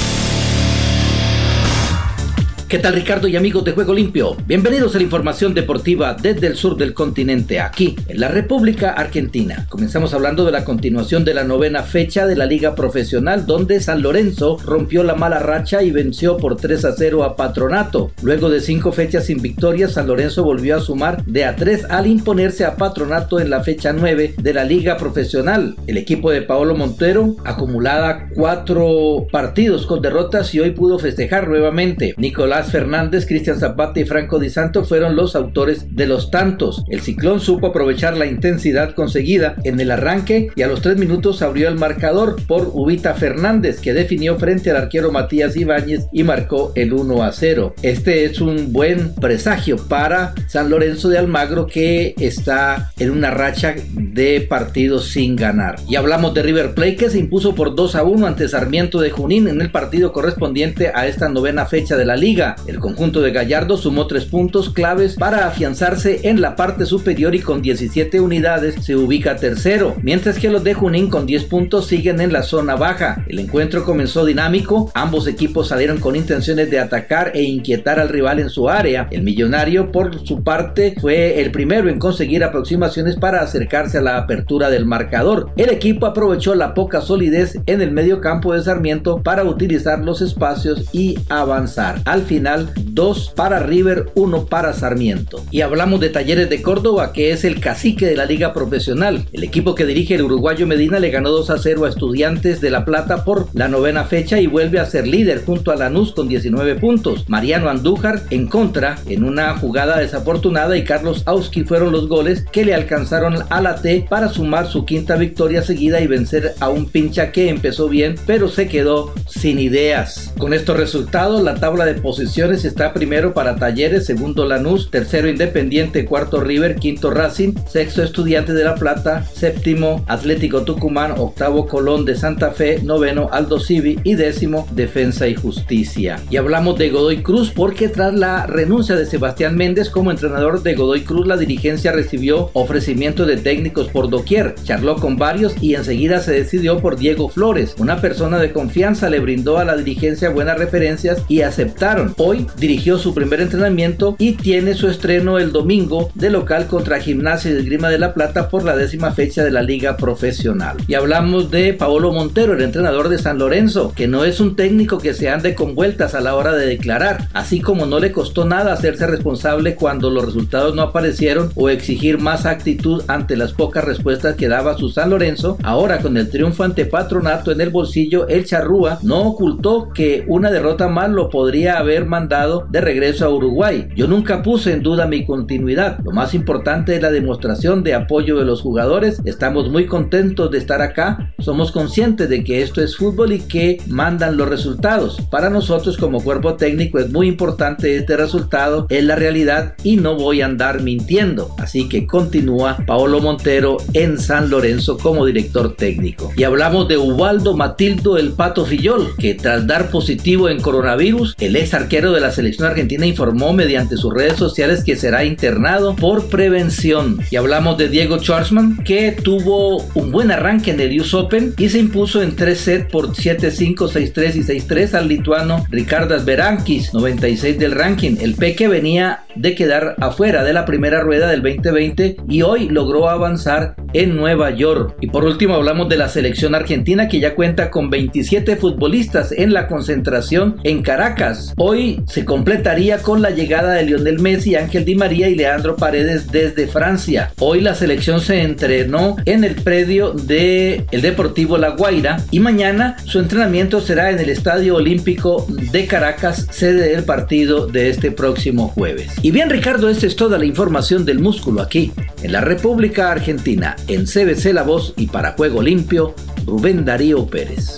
¿Qué 2.71 2.79
tal 2.79 2.93
Ricardo 2.93 3.27
y 3.27 3.35
amigos 3.35 3.65
de 3.65 3.73
Juego 3.73 3.93
Limpio? 3.93 4.37
Bienvenidos 4.47 4.95
a 4.95 4.97
la 4.97 5.03
información 5.03 5.53
deportiva 5.53 6.13
desde 6.13 6.47
el 6.47 6.55
sur 6.55 6.77
del 6.77 6.93
continente, 6.93 7.59
aquí 7.59 7.97
en 8.07 8.21
la 8.21 8.29
República 8.29 8.91
Argentina. 8.91 9.65
Comenzamos 9.67 10.13
hablando 10.13 10.45
de 10.45 10.53
la 10.53 10.63
continuación 10.63 11.25
de 11.25 11.33
la 11.33 11.43
novena 11.43 11.83
fecha 11.83 12.25
de 12.25 12.37
la 12.37 12.45
Liga 12.45 12.73
Profesional, 12.73 13.45
donde 13.45 13.81
San 13.81 14.01
Lorenzo 14.01 14.57
rompió 14.63 15.03
la 15.03 15.15
mala 15.15 15.39
racha 15.39 15.83
y 15.83 15.91
venció 15.91 16.37
por 16.37 16.55
3 16.55 16.85
a 16.85 16.93
0 16.93 17.25
a 17.25 17.35
Patronato. 17.35 18.13
Luego 18.23 18.49
de 18.49 18.61
cinco 18.61 18.93
fechas 18.93 19.25
sin 19.25 19.41
victoria, 19.41 19.89
San 19.89 20.07
Lorenzo 20.07 20.45
volvió 20.45 20.77
a 20.77 20.79
sumar 20.79 21.25
de 21.25 21.43
a 21.43 21.57
3 21.57 21.87
al 21.89 22.07
imponerse 22.07 22.63
a 22.63 22.77
Patronato 22.77 23.41
en 23.41 23.49
la 23.49 23.63
fecha 23.65 23.91
9 23.91 24.35
de 24.37 24.53
la 24.53 24.63
Liga 24.63 24.95
Profesional. 24.95 25.75
El 25.87 25.97
equipo 25.97 26.31
de 26.31 26.41
Paolo 26.41 26.73
Montero 26.75 27.35
acumulada 27.43 28.29
cuatro 28.33 29.27
partidos 29.29 29.85
con 29.85 30.01
derrotas 30.01 30.55
y 30.55 30.61
hoy 30.61 30.71
pudo 30.71 30.99
festejar 30.99 31.49
nuevamente. 31.49 32.13
Nicolás 32.15 32.60
Fernández, 32.69 33.25
Cristian 33.25 33.59
Zapata 33.59 33.99
y 33.99 34.05
Franco 34.05 34.39
Di 34.39 34.49
Santo 34.49 34.83
fueron 34.83 35.15
los 35.15 35.35
autores 35.35 35.95
de 35.95 36.05
los 36.05 36.29
tantos. 36.29 36.83
El 36.89 37.01
ciclón 37.01 37.39
supo 37.39 37.67
aprovechar 37.67 38.17
la 38.17 38.25
intensidad 38.25 38.93
conseguida 38.93 39.55
en 39.63 39.79
el 39.79 39.91
arranque 39.91 40.49
y 40.55 40.61
a 40.61 40.67
los 40.67 40.81
tres 40.81 40.97
minutos 40.97 41.41
abrió 41.41 41.67
el 41.67 41.75
marcador 41.75 42.35
por 42.47 42.71
Ubita 42.73 43.13
Fernández, 43.13 43.79
que 43.79 43.93
definió 43.93 44.37
frente 44.37 44.71
al 44.71 44.77
arquero 44.77 45.11
Matías 45.11 45.55
Ibáñez 45.55 46.07
y 46.11 46.23
marcó 46.23 46.71
el 46.75 46.93
1 46.93 47.23
a 47.23 47.31
0. 47.31 47.75
Este 47.81 48.25
es 48.25 48.41
un 48.41 48.73
buen 48.73 49.15
presagio 49.15 49.77
para 49.87 50.33
San 50.47 50.69
Lorenzo 50.69 51.09
de 51.09 51.17
Almagro 51.17 51.67
que 51.67 52.13
está 52.19 52.91
en 52.99 53.11
una 53.11 53.31
racha 53.31 53.75
de 53.93 54.41
partidos 54.41 55.09
sin 55.09 55.35
ganar. 55.35 55.75
Y 55.87 55.95
hablamos 55.95 56.33
de 56.33 56.43
River 56.43 56.73
Plate 56.73 56.95
que 56.95 57.09
se 57.09 57.19
impuso 57.19 57.55
por 57.55 57.75
2 57.75 57.95
a 57.95 58.03
1 58.03 58.27
ante 58.27 58.47
Sarmiento 58.47 58.99
de 58.99 59.11
Junín 59.11 59.47
en 59.47 59.61
el 59.61 59.71
partido 59.71 60.11
correspondiente 60.11 60.91
a 60.93 61.07
esta 61.07 61.29
novena 61.29 61.65
fecha 61.65 61.95
de 61.97 62.05
la 62.05 62.15
liga. 62.15 62.50
El 62.67 62.79
conjunto 62.79 63.21
de 63.21 63.31
Gallardo 63.31 63.77
sumó 63.77 64.07
tres 64.07 64.25
puntos 64.25 64.69
claves 64.69 65.15
para 65.15 65.47
afianzarse 65.47 66.21
en 66.23 66.41
la 66.41 66.55
parte 66.55 66.85
superior 66.85 67.35
y 67.35 67.39
con 67.39 67.61
17 67.61 68.19
unidades 68.19 68.75
se 68.83 68.95
ubica 68.95 69.35
tercero, 69.35 69.95
mientras 70.01 70.39
que 70.39 70.49
los 70.49 70.63
de 70.63 70.73
Junín 70.73 71.09
con 71.09 71.25
10 71.25 71.45
puntos 71.45 71.87
siguen 71.87 72.21
en 72.21 72.33
la 72.33 72.43
zona 72.43 72.75
baja. 72.75 73.23
El 73.27 73.39
encuentro 73.39 73.83
comenzó 73.83 74.25
dinámico, 74.25 74.91
ambos 74.93 75.27
equipos 75.27 75.67
salieron 75.67 75.99
con 75.99 76.15
intenciones 76.15 76.69
de 76.69 76.79
atacar 76.79 77.31
e 77.33 77.43
inquietar 77.43 77.99
al 77.99 78.09
rival 78.09 78.39
en 78.39 78.49
su 78.49 78.69
área. 78.69 79.07
El 79.11 79.23
millonario 79.23 79.91
por 79.91 80.25
su 80.25 80.43
parte 80.43 80.95
fue 80.99 81.41
el 81.41 81.51
primero 81.51 81.89
en 81.89 81.99
conseguir 81.99 82.43
aproximaciones 82.43 83.15
para 83.15 83.41
acercarse 83.41 83.97
a 83.97 84.01
la 84.01 84.17
apertura 84.17 84.69
del 84.69 84.85
marcador. 84.85 85.51
El 85.55 85.69
equipo 85.69 86.05
aprovechó 86.05 86.55
la 86.55 86.73
poca 86.73 87.01
solidez 87.01 87.59
en 87.65 87.81
el 87.81 87.91
medio 87.91 88.21
campo 88.21 88.53
de 88.53 88.61
Sarmiento 88.61 89.21
para 89.23 89.43
utilizar 89.43 89.99
los 89.99 90.21
espacios 90.21 90.85
y 90.93 91.17
avanzar. 91.29 92.01
Al 92.05 92.23
final 92.23 92.40
2 92.43 93.33
para 93.35 93.59
River, 93.59 94.11
1 94.15 94.45
para 94.45 94.73
Sarmiento. 94.73 95.43
Y 95.51 95.61
hablamos 95.61 95.99
de 95.99 96.09
Talleres 96.09 96.49
de 96.49 96.61
Córdoba, 96.61 97.13
que 97.13 97.31
es 97.31 97.43
el 97.43 97.59
cacique 97.59 98.05
de 98.05 98.15
la 98.15 98.25
liga 98.25 98.53
profesional. 98.53 99.25
El 99.31 99.43
equipo 99.43 99.75
que 99.75 99.85
dirige 99.85 100.15
el 100.15 100.23
uruguayo 100.23 100.67
Medina 100.67 100.99
le 100.99 101.09
ganó 101.09 101.29
2 101.29 101.49
a 101.49 101.57
0 101.57 101.85
a 101.85 101.89
Estudiantes 101.89 102.61
de 102.61 102.71
La 102.71 102.85
Plata 102.85 103.23
por 103.23 103.47
la 103.53 103.67
novena 103.67 104.05
fecha 104.05 104.39
y 104.39 104.47
vuelve 104.47 104.79
a 104.79 104.85
ser 104.85 105.07
líder 105.07 105.43
junto 105.45 105.71
a 105.71 105.75
Lanús 105.75 106.13
con 106.13 106.27
19 106.27 106.75
puntos. 106.75 107.29
Mariano 107.29 107.69
Andújar 107.69 108.23
en 108.29 108.47
contra 108.47 108.97
en 109.07 109.23
una 109.23 109.55
jugada 109.57 109.99
desafortunada 109.99 110.77
y 110.77 110.83
Carlos 110.83 111.23
Auski 111.25 111.63
fueron 111.63 111.91
los 111.91 112.07
goles 112.07 112.45
que 112.51 112.65
le 112.65 112.73
alcanzaron 112.73 113.35
a 113.49 113.61
la 113.61 113.75
T 113.75 114.05
para 114.09 114.29
sumar 114.29 114.67
su 114.67 114.85
quinta 114.85 115.15
victoria 115.15 115.61
seguida 115.61 116.01
y 116.01 116.07
vencer 116.07 116.53
a 116.59 116.69
un 116.69 116.87
pincha 116.87 117.31
que 117.31 117.49
empezó 117.49 117.87
bien 117.87 118.15
pero 118.25 118.47
se 118.47 118.67
quedó 118.67 119.13
sin 119.27 119.59
ideas. 119.59 120.33
Con 120.37 120.53
estos 120.53 120.77
resultados 120.77 121.43
la 121.43 121.55
tabla 121.55 121.85
de 121.85 121.95
está 122.37 122.93
primero 122.93 123.33
para 123.33 123.57
Talleres, 123.57 124.05
segundo 124.05 124.45
Lanús, 124.45 124.89
tercero 124.89 125.27
Independiente, 125.27 126.05
cuarto 126.05 126.39
River, 126.39 126.75
quinto 126.75 127.11
Racing, 127.11 127.53
sexto 127.67 128.01
Estudiante 128.03 128.53
de 128.53 128.63
La 128.63 128.75
Plata, 128.75 129.25
séptimo 129.25 130.03
Atlético 130.07 130.63
Tucumán, 130.63 131.15
octavo 131.17 131.67
Colón 131.67 132.05
de 132.05 132.15
Santa 132.15 132.51
Fe, 132.51 132.81
noveno 132.83 133.27
Aldo 133.31 133.59
Civi 133.59 133.99
y 134.05 134.15
décimo 134.15 134.67
Defensa 134.71 135.27
y 135.27 135.35
Justicia. 135.35 136.19
Y 136.29 136.37
hablamos 136.37 136.77
de 136.79 136.89
Godoy 136.89 137.21
Cruz 137.21 137.51
porque 137.53 137.89
tras 137.89 138.13
la 138.13 138.47
renuncia 138.47 138.95
de 138.95 139.05
Sebastián 139.05 139.57
Méndez 139.57 139.89
como 139.89 140.09
entrenador 140.09 140.63
de 140.63 140.73
Godoy 140.73 141.01
Cruz, 141.01 141.27
la 141.27 141.37
dirigencia 141.37 141.91
recibió 141.91 142.49
ofrecimiento 142.53 143.25
de 143.25 143.37
técnicos 143.37 143.89
por 143.89 144.09
doquier, 144.09 144.55
charló 144.63 144.95
con 144.95 145.17
varios 145.17 145.61
y 145.61 145.75
enseguida 145.75 146.21
se 146.21 146.31
decidió 146.31 146.79
por 146.79 146.97
Diego 146.97 147.27
Flores. 147.27 147.75
Una 147.77 147.99
persona 147.99 148.39
de 148.39 148.53
confianza 148.53 149.09
le 149.09 149.19
brindó 149.19 149.57
a 149.57 149.65
la 149.65 149.75
dirigencia 149.75 150.29
buenas 150.29 150.57
referencias 150.57 151.21
y 151.27 151.41
aceptaron. 151.41 152.13
Hoy 152.23 152.45
dirigió 152.55 152.99
su 152.99 153.15
primer 153.15 153.41
entrenamiento 153.41 154.15
y 154.19 154.33
tiene 154.33 154.75
su 154.75 154.87
estreno 154.87 155.39
el 155.39 155.51
domingo 155.51 156.11
de 156.13 156.29
local 156.29 156.67
contra 156.67 156.99
Gimnasia 156.99 157.49
y 157.49 157.65
Grima 157.65 157.89
de 157.89 157.97
la 157.97 158.13
Plata 158.13 158.47
por 158.47 158.63
la 158.63 158.75
décima 158.75 159.11
fecha 159.11 159.43
de 159.43 159.49
la 159.49 159.63
liga 159.63 159.97
profesional. 159.97 160.77
Y 160.87 160.93
hablamos 160.93 161.49
de 161.49 161.73
Paolo 161.73 162.13
Montero, 162.13 162.53
el 162.53 162.61
entrenador 162.61 163.09
de 163.09 163.17
San 163.17 163.39
Lorenzo, 163.39 163.91
que 163.95 164.07
no 164.07 164.23
es 164.23 164.39
un 164.39 164.55
técnico 164.55 164.99
que 164.99 165.15
se 165.15 165.31
ande 165.31 165.55
con 165.55 165.73
vueltas 165.73 166.13
a 166.13 166.21
la 166.21 166.35
hora 166.35 166.53
de 166.53 166.67
declarar, 166.67 167.27
así 167.33 167.59
como 167.59 167.87
no 167.87 167.97
le 167.97 168.11
costó 168.11 168.45
nada 168.45 168.73
hacerse 168.73 169.07
responsable 169.07 169.73
cuando 169.73 170.11
los 170.11 170.23
resultados 170.23 170.75
no 170.75 170.83
aparecieron 170.83 171.51
o 171.55 171.69
exigir 171.69 172.19
más 172.19 172.45
actitud 172.45 173.01
ante 173.07 173.35
las 173.35 173.53
pocas 173.53 173.83
respuestas 173.83 174.35
que 174.35 174.47
daba 174.47 174.77
su 174.77 174.89
San 174.89 175.09
Lorenzo, 175.09 175.57
ahora 175.63 175.97
con 175.97 176.15
el 176.17 176.29
triunfo 176.29 176.63
ante 176.63 176.85
Patronato 176.85 177.51
en 177.51 177.61
el 177.61 177.71
bolsillo, 177.71 178.27
el 178.27 178.45
Charrúa 178.45 178.99
no 179.01 179.23
ocultó 179.23 179.89
que 179.91 180.23
una 180.27 180.51
derrota 180.51 180.87
más 180.87 181.09
lo 181.09 181.27
podría 181.27 181.79
haber 181.79 182.00
mandado 182.05 182.67
de 182.69 182.81
regreso 182.81 183.25
a 183.25 183.29
Uruguay. 183.29 183.87
Yo 183.95 184.07
nunca 184.07 184.41
puse 184.43 184.73
en 184.73 184.83
duda 184.83 185.07
mi 185.07 185.25
continuidad. 185.25 185.99
Lo 186.03 186.11
más 186.11 186.33
importante 186.33 186.95
es 186.95 187.01
la 187.01 187.11
demostración 187.11 187.83
de 187.83 187.93
apoyo 187.93 188.37
de 188.37 188.45
los 188.45 188.61
jugadores. 188.61 189.21
Estamos 189.25 189.69
muy 189.69 189.85
contentos 189.85 190.51
de 190.51 190.57
estar 190.57 190.81
acá. 190.81 191.33
Somos 191.39 191.71
conscientes 191.71 192.29
de 192.29 192.43
que 192.43 192.61
esto 192.61 192.81
es 192.81 192.97
fútbol 192.97 193.33
y 193.33 193.39
que 193.39 193.79
mandan 193.87 194.37
los 194.37 194.49
resultados. 194.49 195.19
Para 195.29 195.49
nosotros 195.49 195.97
como 195.97 196.23
cuerpo 196.23 196.55
técnico 196.55 196.99
es 196.99 197.11
muy 197.11 197.27
importante 197.27 197.95
este 197.95 198.17
resultado. 198.17 198.85
Es 198.89 199.03
la 199.03 199.15
realidad 199.15 199.75
y 199.83 199.97
no 199.97 200.15
voy 200.15 200.41
a 200.41 200.45
andar 200.45 200.81
mintiendo. 200.81 201.55
Así 201.57 201.87
que 201.89 202.05
continúa 202.05 202.77
Paolo 202.85 203.19
Montero 203.19 203.77
en 203.93 204.17
San 204.17 204.49
Lorenzo 204.49 204.97
como 204.97 205.25
director 205.25 205.75
técnico. 205.75 206.31
Y 206.35 206.43
hablamos 206.43 206.87
de 206.87 206.97
Ubaldo 206.97 207.55
Matildo 207.55 208.17
el 208.17 208.31
Pato 208.33 208.65
Fillol, 208.65 209.15
que 209.17 209.33
tras 209.33 209.67
dar 209.67 209.89
positivo 209.89 210.49
en 210.49 210.59
coronavirus, 210.59 211.35
el 211.39 211.55
ex 211.55 211.73
arquero 211.91 212.13
de 212.13 212.21
la 212.21 212.31
selección 212.31 212.69
argentina 212.69 213.05
informó 213.05 213.51
mediante 213.51 213.97
sus 213.97 214.13
redes 214.13 214.37
sociales 214.37 214.81
que 214.81 214.95
será 214.95 215.25
internado 215.25 215.93
por 215.93 216.29
prevención. 216.29 217.19
Y 217.29 217.35
hablamos 217.35 217.77
de 217.77 217.89
Diego 217.89 218.17
Schwartzman, 218.17 218.77
que 218.85 219.11
tuvo 219.11 219.83
un 219.93 220.09
buen 220.09 220.31
arranque 220.31 220.71
en 220.71 220.79
el 220.79 221.01
US 221.01 221.13
Open 221.13 221.53
y 221.57 221.67
se 221.67 221.79
impuso 221.79 222.23
en 222.23 222.37
3 222.37 222.57
sets 222.57 222.89
por 222.89 223.09
7-5, 223.09 223.75
6-3 223.75 224.35
y 224.35 224.39
6-3 224.39 224.93
al 224.93 225.09
lituano 225.09 225.65
Ricardas 225.69 226.23
Berankis, 226.23 226.93
96 226.93 227.59
del 227.59 227.73
ranking. 227.73 228.15
El 228.21 228.35
Peque 228.35 228.69
venía 228.69 229.25
de 229.35 229.53
quedar 229.53 229.95
afuera 229.99 230.45
de 230.45 230.53
la 230.53 230.63
primera 230.63 231.01
rueda 231.01 231.29
del 231.29 231.41
2020 231.41 232.17
y 232.29 232.41
hoy 232.41 232.69
logró 232.69 233.09
avanzar 233.09 233.75
en 233.91 234.15
Nueva 234.15 234.51
York. 234.51 234.95
Y 235.01 235.07
por 235.07 235.25
último 235.25 235.55
hablamos 235.55 235.89
de 235.89 235.97
la 235.97 236.07
selección 236.07 236.55
argentina 236.55 237.09
que 237.09 237.19
ya 237.19 237.35
cuenta 237.35 237.69
con 237.69 237.89
27 237.89 238.55
futbolistas 238.55 239.33
en 239.33 239.51
la 239.51 239.67
concentración 239.67 240.55
en 240.63 240.81
Caracas. 240.83 241.53
Hoy 241.57 241.80
se 242.07 242.25
completaría 242.25 242.99
con 242.99 243.21
la 243.21 243.31
llegada 243.31 243.73
de 243.73 243.83
Lionel 243.83 244.19
Messi, 244.19 244.55
Ángel 244.55 244.85
Di 244.85 244.95
María 244.95 245.29
y 245.29 245.35
Leandro 245.35 245.75
Paredes 245.75 246.31
desde 246.31 246.67
Francia. 246.67 247.31
Hoy 247.39 247.61
la 247.61 247.75
selección 247.75 248.21
se 248.21 248.41
entrenó 248.41 249.15
en 249.25 249.43
el 249.43 249.55
predio 249.55 250.11
de 250.11 250.85
el 250.91 251.01
Deportivo 251.01 251.57
La 251.57 251.69
Guaira 251.69 252.23
y 252.31 252.39
mañana 252.39 252.97
su 253.05 253.19
entrenamiento 253.19 253.81
será 253.81 254.11
en 254.11 254.19
el 254.19 254.29
Estadio 254.29 254.75
Olímpico 254.75 255.45
de 255.49 255.87
Caracas, 255.87 256.47
sede 256.51 256.89
del 256.89 257.03
partido 257.03 257.67
de 257.67 257.89
este 257.89 258.11
próximo 258.11 258.67
jueves. 258.69 259.11
Y 259.21 259.31
bien 259.31 259.49
Ricardo, 259.49 259.89
esta 259.89 260.07
es 260.07 260.15
toda 260.15 260.37
la 260.37 260.45
información 260.45 261.05
del 261.05 261.19
músculo 261.19 261.61
aquí, 261.61 261.91
en 262.21 262.31
la 262.31 262.41
República 262.41 263.11
Argentina, 263.11 263.75
en 263.87 264.05
CBC 264.05 264.53
La 264.53 264.63
Voz 264.63 264.93
y 264.97 265.07
para 265.07 265.33
Juego 265.33 265.61
Limpio, 265.61 266.13
Rubén 266.45 266.85
Darío 266.85 267.25
Pérez. 267.27 267.77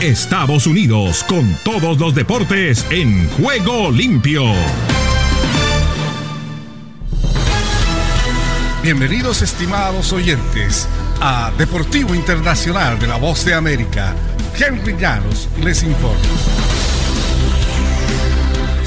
Estados 0.00 0.66
Unidos 0.66 1.22
con 1.24 1.54
todos 1.62 2.00
los 2.00 2.14
deportes 2.14 2.86
en 2.88 3.28
juego 3.32 3.90
limpio. 3.90 4.44
Bienvenidos 8.82 9.42
estimados 9.42 10.10
oyentes 10.14 10.88
a 11.20 11.52
Deportivo 11.58 12.14
Internacional 12.14 12.98
de 12.98 13.08
la 13.08 13.16
Voz 13.16 13.44
de 13.44 13.52
América. 13.52 14.14
Henry 14.58 14.96
Llanos 14.96 15.50
les 15.62 15.82
informa. 15.82 16.79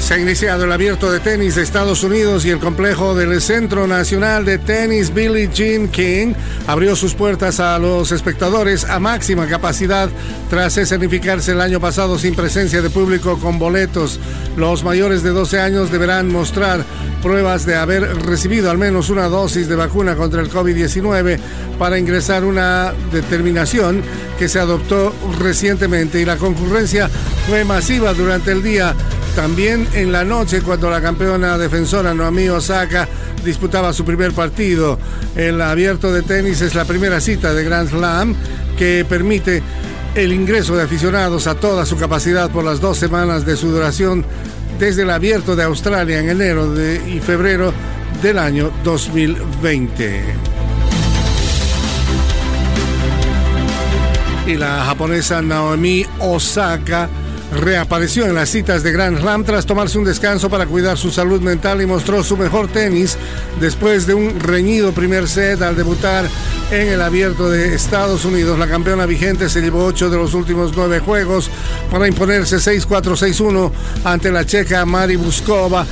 Se 0.04 0.12
ha 0.12 0.18
iniciado 0.18 0.64
el 0.64 0.72
abierto 0.72 1.10
de 1.10 1.18
tenis 1.18 1.54
de 1.54 1.62
Estados 1.62 2.04
Unidos 2.04 2.44
y 2.44 2.50
el 2.50 2.58
complejo 2.58 3.14
del 3.14 3.40
Centro 3.40 3.86
Nacional 3.86 4.44
de 4.44 4.58
Tenis 4.58 5.14
Billie 5.14 5.48
Jean 5.50 5.88
King 5.88 6.34
abrió 6.66 6.94
sus 6.94 7.14
puertas 7.14 7.58
a 7.58 7.78
los 7.78 8.12
espectadores 8.12 8.84
a 8.84 8.98
máxima 9.00 9.46
capacidad 9.46 10.10
tras 10.50 10.76
escenificarse 10.76 11.52
el 11.52 11.62
año 11.62 11.80
pasado 11.80 12.18
sin 12.18 12.34
presencia 12.34 12.82
de 12.82 12.90
público 12.90 13.38
con 13.38 13.58
boletos. 13.58 14.20
Los 14.58 14.84
mayores 14.84 15.22
de 15.22 15.30
12 15.30 15.58
años 15.58 15.90
deberán 15.90 16.30
mostrar 16.30 16.84
pruebas 17.22 17.64
de 17.64 17.76
haber 17.76 18.02
recibido 18.26 18.70
al 18.70 18.76
menos 18.76 19.08
una 19.08 19.28
dosis 19.28 19.68
de 19.68 19.76
vacuna 19.76 20.16
contra 20.16 20.42
el 20.42 20.50
COVID-19 20.50 21.38
para 21.78 21.98
ingresar 21.98 22.44
una 22.44 22.92
determinación 23.10 24.02
que 24.38 24.50
se 24.50 24.58
adoptó 24.58 25.14
recientemente 25.38 26.20
y 26.20 26.26
la 26.26 26.36
concurrencia 26.36 27.08
fue 27.48 27.64
masiva 27.64 28.12
durante 28.12 28.52
el 28.52 28.62
día 28.62 28.94
también 29.34 29.86
en 29.94 30.12
la 30.12 30.24
noche 30.24 30.62
cuando 30.62 30.88
la 30.88 31.00
campeona 31.00 31.58
defensora 31.58 32.14
Noami 32.14 32.48
Osaka 32.48 33.08
disputaba 33.44 33.92
su 33.92 34.04
primer 34.04 34.32
partido. 34.32 34.98
El 35.34 35.60
abierto 35.60 36.12
de 36.12 36.22
tenis 36.22 36.60
es 36.60 36.74
la 36.74 36.84
primera 36.84 37.20
cita 37.20 37.52
de 37.52 37.64
Grand 37.64 37.88
Slam 37.90 38.34
que 38.78 39.04
permite 39.08 39.62
el 40.14 40.32
ingreso 40.32 40.76
de 40.76 40.84
aficionados 40.84 41.46
a 41.46 41.56
toda 41.56 41.84
su 41.84 41.96
capacidad 41.96 42.50
por 42.50 42.64
las 42.64 42.80
dos 42.80 42.96
semanas 42.96 43.44
de 43.44 43.56
su 43.56 43.70
duración 43.70 44.24
desde 44.78 45.02
el 45.02 45.10
abierto 45.10 45.56
de 45.56 45.64
Australia 45.64 46.20
en 46.20 46.30
enero 46.30 46.72
y 47.06 47.18
febrero 47.18 47.72
del 48.22 48.38
año 48.38 48.70
2020. 48.84 50.22
Y 54.46 54.54
la 54.54 54.84
japonesa 54.84 55.42
Naomi 55.42 56.06
Osaka 56.20 57.08
reapareció 57.54 58.26
en 58.26 58.34
las 58.34 58.50
citas 58.50 58.82
de 58.82 58.92
Grand 58.92 59.18
Slam 59.20 59.44
tras 59.44 59.66
tomarse 59.66 59.98
un 59.98 60.04
descanso 60.04 60.50
para 60.50 60.66
cuidar 60.66 60.98
su 60.98 61.10
salud 61.10 61.40
mental 61.40 61.80
y 61.80 61.86
mostró 61.86 62.22
su 62.22 62.36
mejor 62.36 62.68
tenis 62.68 63.16
después 63.60 64.06
de 64.06 64.14
un 64.14 64.40
reñido 64.40 64.92
primer 64.92 65.28
set 65.28 65.62
al 65.62 65.76
debutar 65.76 66.26
en 66.70 66.88
el 66.88 67.00
abierto 67.00 67.48
de 67.50 67.74
Estados 67.74 68.24
Unidos. 68.24 68.58
La 68.58 68.66
campeona 68.66 69.06
vigente 69.06 69.48
se 69.48 69.60
llevó 69.60 69.84
ocho 69.84 70.10
de 70.10 70.16
los 70.16 70.34
últimos 70.34 70.72
nueve 70.76 71.00
juegos 71.00 71.50
para 71.90 72.08
imponerse 72.08 72.56
6-4-6-1 72.56 73.70
ante 74.04 74.30
la 74.30 74.44
checa 74.44 74.84
Mari 74.84 75.16
Buskova 75.16 75.86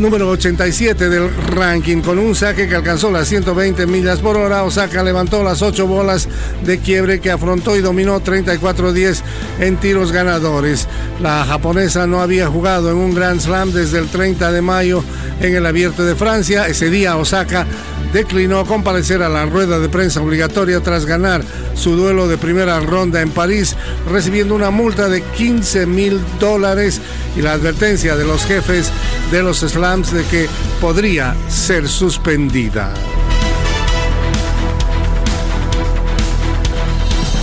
número 0.00 0.28
87 0.30 1.08
del 1.08 1.30
ranking. 1.48 2.00
Con 2.00 2.18
un 2.18 2.34
saque 2.34 2.66
que 2.66 2.74
alcanzó 2.74 3.10
las 3.10 3.28
120 3.28 3.86
millas 3.86 4.18
por 4.18 4.36
hora, 4.36 4.64
Osaka 4.64 5.02
levantó 5.02 5.44
las 5.44 5.62
8 5.62 5.86
bolas 5.86 6.28
de 6.64 6.78
quiebre 6.78 7.20
que 7.20 7.30
afrontó 7.30 7.76
y 7.76 7.80
dominó 7.80 8.22
34-10 8.22 9.22
en 9.60 9.76
tiros 9.76 10.12
ganadores. 10.12 10.88
La 11.20 11.44
japonesa 11.44 12.06
no 12.06 12.20
había 12.20 12.48
jugado 12.48 12.90
en 12.90 12.96
un 12.96 13.14
Grand 13.14 13.40
Slam 13.40 13.72
desde 13.72 13.98
el 13.98 14.08
30 14.08 14.50
de 14.50 14.62
mayo 14.62 15.04
en 15.40 15.54
el 15.54 15.66
Abierto 15.66 16.04
de 16.04 16.16
Francia. 16.16 16.66
Ese 16.66 16.90
día 16.90 17.16
Osaka 17.16 17.66
declinó 18.12 18.64
comparecer 18.64 19.22
a 19.22 19.28
la 19.28 19.46
rueda 19.46 19.78
de 19.78 19.88
prensa 19.88 20.20
obligatoria 20.20 20.80
tras 20.80 21.06
ganar 21.06 21.42
su 21.74 21.96
duelo 21.96 22.28
de 22.28 22.38
primera 22.38 22.80
ronda 22.80 23.20
en 23.20 23.30
París, 23.30 23.76
recibiendo 24.10 24.54
una 24.54 24.70
multa 24.70 25.08
de 25.08 25.22
15 25.22 25.86
mil 25.86 26.20
dólares 26.38 27.00
y 27.36 27.42
la 27.42 27.52
advertencia 27.52 28.16
de 28.16 28.24
los 28.24 28.44
jefes 28.44 28.90
de 29.30 29.42
los 29.42 29.60
slams 29.60 30.12
de 30.12 30.24
que 30.24 30.48
podría 30.80 31.34
ser 31.48 31.88
suspendida. 31.88 32.92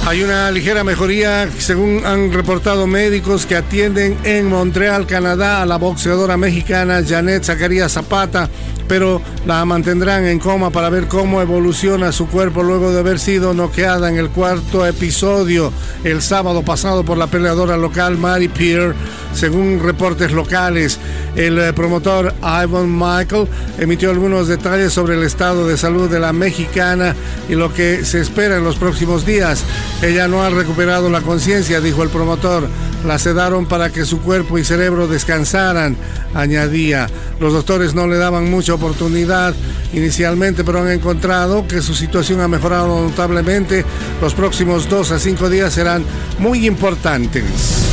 Hay 0.08 0.24
una 0.24 0.50
ligera 0.52 0.86
mejoría, 0.86 1.50
según 1.58 2.06
han 2.06 2.32
reportado 2.32 2.88
médicos 2.88 3.46
que 3.46 3.58
atienden 3.58 4.17
en 4.24 4.48
Montreal, 4.48 5.06
Canadá, 5.06 5.62
a 5.62 5.65
la 5.65 5.76
boxeadora 5.76 6.38
mexicana 6.38 7.04
Janet 7.06 7.43
Zacarías 7.43 7.91
Zapata, 7.91 8.50
pero 8.88 9.22
la 9.46 9.65
mantendrán 9.65 10.26
en 10.26 10.39
coma 10.39 10.70
para 10.70 10.89
ver 10.89 11.10
cómo 11.10 11.41
evoluciona 11.41 12.13
su 12.13 12.28
cuerpo 12.28 12.63
luego 12.63 12.93
de 12.93 13.02
haber 13.02 13.20
sido 13.20 13.54
noqueada 13.54 14.08
en 14.08 14.15
el 14.15 14.30
cuarto 14.30 14.86
episodio 14.86 15.74
el 16.06 16.22
sábado 16.22 16.63
pasado 16.63 17.04
por 17.04 17.17
la 17.17 17.28
peleadora 17.28 17.76
local 17.76 18.17
Mary 18.17 18.48
Pierre. 18.48 18.96
Según 19.34 19.82
reportes 19.84 20.32
locales, 20.32 21.00
el 21.38 21.60
eh, 21.60 21.71
promotor 21.71 22.34
Ivan 22.41 22.91
Michael 22.91 23.47
emitió 23.78 24.10
algunos 24.10 24.47
detalles 24.47 24.91
sobre 24.91 25.15
el 25.15 25.23
estado 25.23 25.67
de 25.67 25.78
salud 25.78 26.10
de 26.10 26.19
la 26.19 26.34
mexicana 26.34 27.15
y 27.47 27.54
lo 27.54 27.71
que 27.71 28.04
se 28.04 28.19
espera 28.19 28.58
en 28.58 28.63
los 28.63 28.76
próximos 28.76 29.23
días. 29.23 29.63
Ella 30.02 30.28
no 30.28 30.41
ha 30.41 30.50
recuperado 30.50 31.10
la 31.12 31.21
conciencia, 31.21 31.80
dijo 31.80 32.02
el 32.02 32.10
promotor. 32.10 32.67
La 33.06 33.19
sedaron 33.19 33.67
para 33.67 33.91
que 33.91 34.04
su 34.04 34.19
cuerpo 34.21 34.58
y 34.58 34.65
cerebro 34.65 35.08
descansaran, 35.08 35.95
añadía. 36.34 37.08
Los 37.39 37.54
doctores 37.54 37.93
no 37.93 38.08
le 38.08 38.17
daban 38.17 38.50
mucha 38.50 38.73
oportunidad 38.73 39.54
inicialmente, 39.93 40.63
pero 40.63 40.82
han 40.82 40.89
encontrado 40.89 41.67
que 41.67 41.84
su 41.84 41.93
situación 41.93 42.41
ha 42.41 42.47
mejorado 42.47 43.00
notablemente. 43.00 43.86
Los 44.21 44.34
próximos 44.34 44.89
dos 44.89 45.12
a 45.12 45.19
cinco 45.19 45.50
días 45.50 45.71
serán 45.73 46.04
muy 46.39 46.65
importantes. 46.65 47.87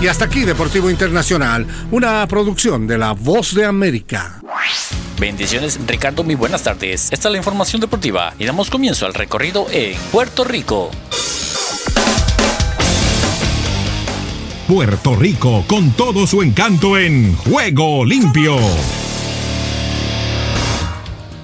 Y 0.00 0.08
hasta 0.08 0.24
aquí 0.24 0.44
Deportivo 0.44 0.88
Internacional, 0.88 1.66
una 1.90 2.26
producción 2.26 2.86
de 2.86 2.96
La 2.96 3.12
Voz 3.12 3.54
de 3.54 3.66
América. 3.66 4.40
Bendiciones 5.18 5.78
Ricardo, 5.86 6.24
muy 6.24 6.34
buenas 6.34 6.62
tardes. 6.62 7.12
Esta 7.12 7.28
es 7.28 7.32
la 7.32 7.36
información 7.36 7.82
deportiva 7.82 8.32
y 8.38 8.46
damos 8.46 8.70
comienzo 8.70 9.04
al 9.04 9.12
recorrido 9.12 9.66
en 9.70 9.98
Puerto 10.10 10.44
Rico. 10.44 10.90
Puerto 14.66 15.16
Rico 15.16 15.64
con 15.66 15.90
todo 15.90 16.26
su 16.26 16.40
encanto 16.40 16.96
en 16.96 17.36
Juego 17.36 18.06
Limpio. 18.06 18.56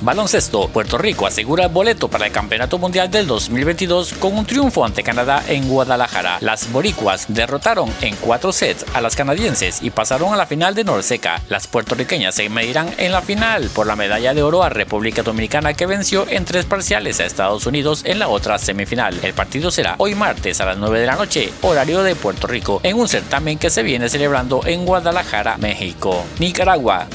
Baloncesto, 0.06 0.68
Puerto 0.68 0.98
Rico 0.98 1.26
asegura 1.26 1.66
boleto 1.66 2.06
para 2.06 2.26
el 2.26 2.32
Campeonato 2.32 2.78
Mundial 2.78 3.10
del 3.10 3.26
2022 3.26 4.12
con 4.20 4.38
un 4.38 4.46
triunfo 4.46 4.84
ante 4.84 5.02
Canadá 5.02 5.42
en 5.48 5.68
Guadalajara. 5.68 6.38
Las 6.42 6.70
boricuas 6.70 7.26
derrotaron 7.26 7.92
en 8.00 8.14
cuatro 8.14 8.52
sets 8.52 8.86
a 8.94 9.00
las 9.00 9.16
canadienses 9.16 9.82
y 9.82 9.90
pasaron 9.90 10.32
a 10.32 10.36
la 10.36 10.46
final 10.46 10.76
de 10.76 10.84
Norseca. 10.84 11.42
Las 11.48 11.66
puertorriqueñas 11.66 12.36
se 12.36 12.48
medirán 12.48 12.88
en 12.98 13.10
la 13.10 13.20
final 13.20 13.68
por 13.74 13.88
la 13.88 13.96
medalla 13.96 14.32
de 14.32 14.44
oro 14.44 14.62
a 14.62 14.68
República 14.68 15.24
Dominicana 15.24 15.74
que 15.74 15.86
venció 15.86 16.24
en 16.28 16.44
tres 16.44 16.66
parciales 16.66 17.18
a 17.18 17.26
Estados 17.26 17.66
Unidos 17.66 18.02
en 18.04 18.20
la 18.20 18.28
otra 18.28 18.60
semifinal. 18.60 19.18
El 19.24 19.34
partido 19.34 19.72
será 19.72 19.96
hoy 19.98 20.14
martes 20.14 20.60
a 20.60 20.66
las 20.66 20.78
9 20.78 21.00
de 21.00 21.06
la 21.06 21.16
noche, 21.16 21.52
horario 21.62 22.04
de 22.04 22.14
Puerto 22.14 22.46
Rico, 22.46 22.78
en 22.84 22.96
un 22.96 23.08
certamen 23.08 23.58
que 23.58 23.70
se 23.70 23.82
viene 23.82 24.08
celebrando 24.08 24.60
en 24.66 24.86
Guadalajara, 24.86 25.56
México. 25.58 26.24
Nicaragua. 26.38 27.08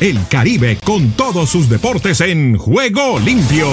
El 0.00 0.28
Caribe 0.28 0.78
con 0.84 1.10
todos 1.12 1.50
sus 1.50 1.68
deportes 1.68 2.20
en 2.20 2.56
Juego 2.56 3.18
Limpio. 3.18 3.68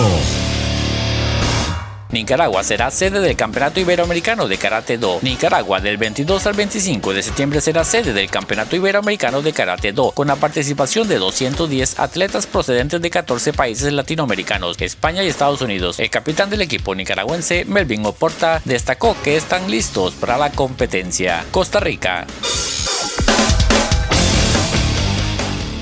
Nicaragua 2.09 2.63
será 2.63 2.89
sede 2.91 3.19
del 3.19 3.35
Campeonato 3.35 3.79
Iberoamericano 3.79 4.47
de 4.47 4.57
Karate 4.57 4.97
Do. 4.97 5.19
Nicaragua 5.21 5.81
del 5.81 5.97
22 5.97 6.47
al 6.47 6.53
25 6.53 7.13
de 7.13 7.21
septiembre 7.21 7.61
será 7.61 7.83
sede 7.83 8.13
del 8.13 8.29
Campeonato 8.29 8.75
Iberoamericano 8.75 9.41
de 9.41 9.53
Karate 9.53 9.91
Do, 9.91 10.11
con 10.11 10.27
la 10.27 10.38
participación 10.38 11.07
de 11.07 11.17
210 11.17 11.99
atletas 11.99 12.47
procedentes 12.47 13.01
de 13.01 13.09
14 13.09 13.53
países 13.53 13.91
latinoamericanos, 13.91 14.81
España 14.81 15.23
y 15.23 15.27
Estados 15.27 15.61
Unidos. 15.61 15.99
El 15.99 16.09
capitán 16.09 16.49
del 16.49 16.61
equipo 16.61 16.95
nicaragüense, 16.95 17.65
Melvin 17.65 18.05
Oporta, 18.05 18.61
destacó 18.65 19.15
que 19.21 19.35
están 19.35 19.69
listos 19.69 20.13
para 20.13 20.38
la 20.38 20.51
competencia. 20.51 21.45
Costa 21.51 21.79
Rica. 21.79 22.25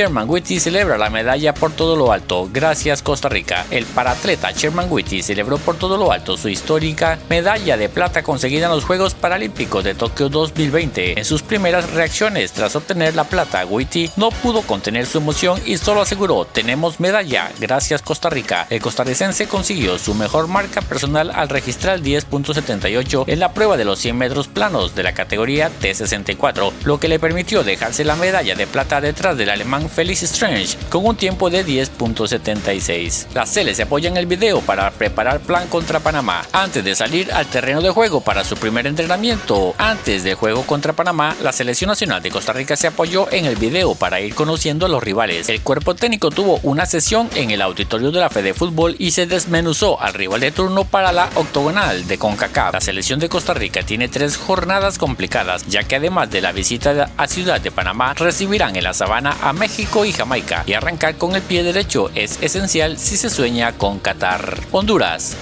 Sherman 0.00 0.30
Whitty 0.30 0.60
celebra 0.60 0.96
la 0.96 1.10
medalla 1.10 1.52
por 1.52 1.72
todo 1.72 1.94
lo 1.94 2.10
alto. 2.10 2.48
Gracias 2.50 3.02
Costa 3.02 3.28
Rica. 3.28 3.66
El 3.70 3.84
paratleta 3.84 4.50
Sherman 4.50 4.86
Whitty 4.90 5.22
celebró 5.22 5.58
por 5.58 5.76
todo 5.76 5.98
lo 5.98 6.10
alto 6.10 6.38
su 6.38 6.48
histórica 6.48 7.18
medalla 7.28 7.76
de 7.76 7.90
plata 7.90 8.22
conseguida 8.22 8.64
en 8.64 8.72
los 8.72 8.86
Juegos 8.86 9.12
Paralímpicos 9.12 9.84
de 9.84 9.94
Tokio 9.94 10.30
2020. 10.30 11.18
En 11.18 11.24
sus 11.26 11.42
primeras 11.42 11.90
reacciones 11.90 12.52
tras 12.52 12.76
obtener 12.76 13.14
la 13.14 13.24
plata, 13.24 13.66
Whitty 13.66 14.12
no 14.16 14.30
pudo 14.30 14.62
contener 14.62 15.04
su 15.04 15.18
emoción 15.18 15.60
y 15.66 15.76
solo 15.76 16.00
aseguró, 16.00 16.46
tenemos 16.46 16.98
medalla, 16.98 17.52
gracias 17.60 18.00
Costa 18.00 18.30
Rica. 18.30 18.66
El 18.70 18.80
costarricense 18.80 19.48
consiguió 19.48 19.98
su 19.98 20.14
mejor 20.14 20.48
marca 20.48 20.80
personal 20.80 21.30
al 21.30 21.50
registrar 21.50 22.00
10.78 22.00 23.24
en 23.26 23.38
la 23.38 23.52
prueba 23.52 23.76
de 23.76 23.84
los 23.84 23.98
100 23.98 24.16
metros 24.16 24.48
planos 24.48 24.94
de 24.94 25.02
la 25.02 25.12
categoría 25.12 25.70
T64, 25.82 26.72
lo 26.84 26.98
que 26.98 27.08
le 27.08 27.18
permitió 27.18 27.64
dejarse 27.64 28.02
la 28.02 28.16
medalla 28.16 28.54
de 28.54 28.66
plata 28.66 29.02
detrás 29.02 29.36
del 29.36 29.50
alemán 29.50 29.89
Felix 29.94 30.22
Strange 30.22 30.76
con 30.88 31.04
un 31.04 31.16
tiempo 31.16 31.50
de 31.50 31.66
10.76. 31.66 33.26
La 33.34 33.46
Cele 33.46 33.74
se 33.74 33.82
apoya 33.82 34.08
en 34.08 34.16
el 34.16 34.26
video 34.26 34.60
para 34.60 34.90
preparar 34.90 35.40
plan 35.40 35.66
contra 35.68 36.00
Panamá 36.00 36.42
antes 36.52 36.84
de 36.84 36.94
salir 36.94 37.32
al 37.32 37.46
terreno 37.46 37.82
de 37.82 37.90
juego 37.90 38.20
para 38.20 38.44
su 38.44 38.56
primer 38.56 38.86
entrenamiento. 38.86 39.74
Antes 39.78 40.22
del 40.22 40.36
juego 40.36 40.62
contra 40.62 40.92
Panamá, 40.92 41.36
la 41.42 41.52
selección 41.52 41.88
nacional 41.88 42.22
de 42.22 42.30
Costa 42.30 42.52
Rica 42.52 42.76
se 42.76 42.86
apoyó 42.86 43.30
en 43.32 43.46
el 43.46 43.56
video 43.56 43.94
para 43.94 44.20
ir 44.20 44.34
conociendo 44.34 44.86
a 44.86 44.88
los 44.88 45.02
rivales. 45.02 45.48
El 45.48 45.62
cuerpo 45.62 45.94
técnico 45.94 46.30
tuvo 46.30 46.60
una 46.62 46.86
sesión 46.86 47.28
en 47.34 47.50
el 47.50 47.62
auditorio 47.62 48.12
de 48.12 48.20
la 48.20 48.30
Fede 48.30 48.54
Fútbol 48.54 48.94
y 48.98 49.10
se 49.10 49.26
desmenuzó 49.26 50.00
al 50.00 50.14
rival 50.14 50.40
de 50.40 50.52
turno 50.52 50.84
para 50.84 51.12
la 51.12 51.30
octogonal 51.34 52.06
de 52.06 52.18
CONCACAF. 52.18 52.74
La 52.74 52.80
selección 52.80 53.18
de 53.18 53.28
Costa 53.28 53.54
Rica 53.54 53.82
tiene 53.82 54.08
tres 54.08 54.36
jornadas 54.36 54.98
complicadas, 54.98 55.66
ya 55.66 55.82
que 55.82 55.96
además 55.96 56.30
de 56.30 56.40
la 56.40 56.52
visita 56.52 57.10
a 57.16 57.26
Ciudad 57.26 57.60
de 57.60 57.70
Panamá, 57.70 58.14
recibirán 58.14 58.76
en 58.76 58.84
la 58.84 58.94
sabana 58.94 59.36
a 59.42 59.52
México 59.52 59.69
y 59.78 60.12
Jamaica. 60.12 60.64
Y 60.66 60.72
arrancar 60.74 61.16
con 61.16 61.36
el 61.36 61.42
pie 61.42 61.62
derecho 61.62 62.10
es 62.14 62.38
esencial 62.42 62.98
si 62.98 63.16
se 63.16 63.30
sueña 63.30 63.72
con 63.72 63.98
Qatar. 63.98 64.60
Honduras. 64.70 65.36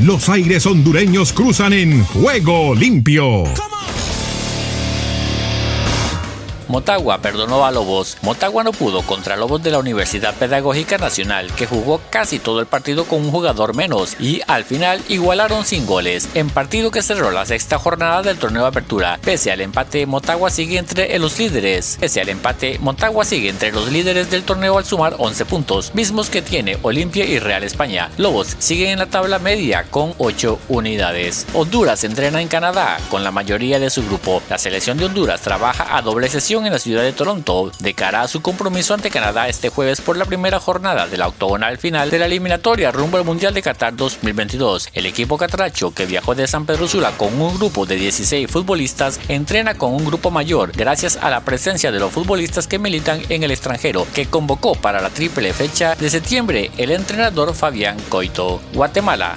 Los 0.00 0.28
aires 0.30 0.64
hondureños 0.66 1.32
cruzan 1.32 1.74
en 1.74 2.04
juego 2.04 2.74
limpio. 2.74 3.44
Motagua 6.70 7.18
perdonó 7.18 7.66
a 7.66 7.72
Lobos. 7.72 8.16
Motagua 8.22 8.62
no 8.62 8.70
pudo 8.70 9.02
contra 9.02 9.36
Lobos 9.36 9.60
de 9.60 9.72
la 9.72 9.80
Universidad 9.80 10.34
Pedagógica 10.36 10.98
Nacional, 10.98 11.52
que 11.56 11.66
jugó 11.66 12.00
casi 12.10 12.38
todo 12.38 12.60
el 12.60 12.66
partido 12.66 13.06
con 13.06 13.22
un 13.22 13.32
jugador 13.32 13.74
menos 13.74 14.14
y 14.20 14.40
al 14.46 14.64
final 14.64 15.02
igualaron 15.08 15.64
sin 15.64 15.84
goles, 15.84 16.28
en 16.34 16.48
partido 16.48 16.92
que 16.92 17.02
cerró 17.02 17.32
la 17.32 17.44
sexta 17.44 17.78
jornada 17.78 18.22
del 18.22 18.38
torneo 18.38 18.62
de 18.62 18.68
apertura. 18.68 19.18
Pese 19.20 19.50
al 19.50 19.60
empate, 19.60 20.06
Motagua 20.06 20.48
sigue 20.48 20.78
entre 20.78 21.18
los 21.18 21.40
líderes. 21.40 21.96
Pese 21.98 22.20
al 22.20 22.28
empate, 22.28 22.78
Motagua 22.78 23.24
sigue 23.24 23.48
entre 23.48 23.72
los 23.72 23.90
líderes 23.90 24.30
del 24.30 24.44
torneo 24.44 24.78
al 24.78 24.84
sumar 24.84 25.16
11 25.18 25.44
puntos, 25.46 25.92
mismos 25.94 26.30
que 26.30 26.40
tiene 26.40 26.78
Olimpia 26.82 27.24
y 27.24 27.40
Real 27.40 27.64
España. 27.64 28.10
Lobos 28.16 28.54
siguen 28.60 28.90
en 28.90 29.00
la 29.00 29.06
tabla 29.06 29.40
media 29.40 29.86
con 29.90 30.14
8 30.18 30.60
unidades. 30.68 31.48
Honduras 31.52 32.04
entrena 32.04 32.40
en 32.40 32.46
Canadá 32.46 32.98
con 33.10 33.24
la 33.24 33.32
mayoría 33.32 33.80
de 33.80 33.90
su 33.90 34.06
grupo. 34.06 34.40
La 34.48 34.56
selección 34.56 34.98
de 34.98 35.06
Honduras 35.06 35.40
trabaja 35.40 35.96
a 35.96 36.00
doble 36.02 36.28
sesión 36.28 36.59
en 36.66 36.72
la 36.72 36.78
ciudad 36.78 37.02
de 37.02 37.12
Toronto 37.12 37.70
de 37.78 37.94
cara 37.94 38.22
a 38.22 38.28
su 38.28 38.42
compromiso 38.42 38.94
ante 38.94 39.10
Canadá 39.10 39.48
este 39.48 39.68
jueves 39.68 40.00
por 40.00 40.16
la 40.16 40.24
primera 40.24 40.60
jornada 40.60 41.06
de 41.06 41.16
la 41.16 41.28
octogonal 41.28 41.78
final 41.78 42.10
de 42.10 42.18
la 42.18 42.26
eliminatoria 42.26 42.92
rumbo 42.92 43.16
al 43.16 43.24
Mundial 43.24 43.54
de 43.54 43.62
Qatar 43.62 43.96
2022. 43.96 44.90
El 44.92 45.06
equipo 45.06 45.38
catracho 45.38 45.92
que 45.92 46.06
viajó 46.06 46.34
de 46.34 46.46
San 46.46 46.66
Pedro 46.66 46.88
Sula 46.88 47.12
con 47.16 47.40
un 47.40 47.56
grupo 47.56 47.86
de 47.86 47.96
16 47.96 48.50
futbolistas 48.50 49.20
entrena 49.28 49.74
con 49.74 49.94
un 49.94 50.04
grupo 50.04 50.30
mayor 50.30 50.72
gracias 50.72 51.18
a 51.20 51.30
la 51.30 51.40
presencia 51.44 51.92
de 51.92 52.00
los 52.00 52.12
futbolistas 52.12 52.66
que 52.66 52.78
militan 52.78 53.22
en 53.28 53.42
el 53.42 53.50
extranjero 53.50 54.06
que 54.14 54.26
convocó 54.26 54.74
para 54.74 55.00
la 55.00 55.10
triple 55.10 55.52
fecha 55.52 55.94
de 55.94 56.10
septiembre 56.10 56.70
el 56.78 56.90
entrenador 56.90 57.54
Fabián 57.54 57.96
Coito. 58.08 58.60
Guatemala, 58.74 59.36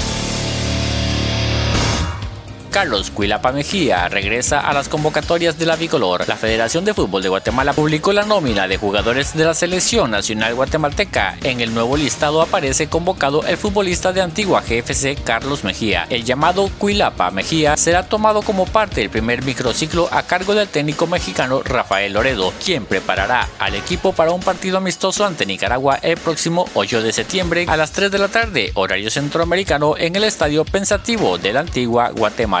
Carlos 2.71 3.11
Cuilapa 3.11 3.51
Mejía 3.51 4.07
regresa 4.07 4.61
a 4.61 4.73
las 4.73 4.87
convocatorias 4.87 5.59
de 5.59 5.65
la 5.65 5.75
bicolor. 5.75 6.25
La 6.29 6.37
Federación 6.37 6.85
de 6.85 6.93
Fútbol 6.93 7.21
de 7.21 7.27
Guatemala 7.27 7.73
publicó 7.73 8.13
la 8.13 8.23
nómina 8.23 8.65
de 8.69 8.77
jugadores 8.77 9.35
de 9.35 9.43
la 9.43 9.53
Selección 9.53 10.09
Nacional 10.09 10.55
Guatemalteca. 10.55 11.35
En 11.43 11.59
el 11.59 11.73
nuevo 11.73 11.97
listado 11.97 12.41
aparece 12.41 12.87
convocado 12.87 13.43
el 13.45 13.57
futbolista 13.57 14.13
de 14.13 14.21
Antigua 14.21 14.61
GFC 14.61 15.21
Carlos 15.21 15.65
Mejía. 15.65 16.07
El 16.09 16.23
llamado 16.23 16.69
Cuilapa 16.77 17.29
Mejía 17.29 17.75
será 17.75 18.03
tomado 18.03 18.41
como 18.41 18.65
parte 18.65 19.01
del 19.01 19.09
primer 19.09 19.43
microciclo 19.43 20.07
a 20.09 20.23
cargo 20.23 20.55
del 20.55 20.69
técnico 20.69 21.07
mexicano 21.07 21.63
Rafael 21.63 22.13
Loredo, 22.13 22.53
quien 22.63 22.85
preparará 22.85 23.49
al 23.59 23.75
equipo 23.75 24.13
para 24.13 24.31
un 24.31 24.39
partido 24.39 24.77
amistoso 24.77 25.25
ante 25.25 25.45
Nicaragua 25.45 25.99
el 26.01 26.15
próximo 26.15 26.65
8 26.73 27.01
de 27.01 27.11
septiembre 27.11 27.65
a 27.67 27.75
las 27.75 27.91
3 27.91 28.09
de 28.09 28.17
la 28.17 28.29
tarde, 28.29 28.71
horario 28.75 29.09
centroamericano, 29.09 29.97
en 29.97 30.15
el 30.15 30.23
Estadio 30.23 30.63
Pensativo 30.63 31.37
de 31.37 31.51
la 31.51 31.59
Antigua 31.59 32.11
Guatemala. 32.11 32.60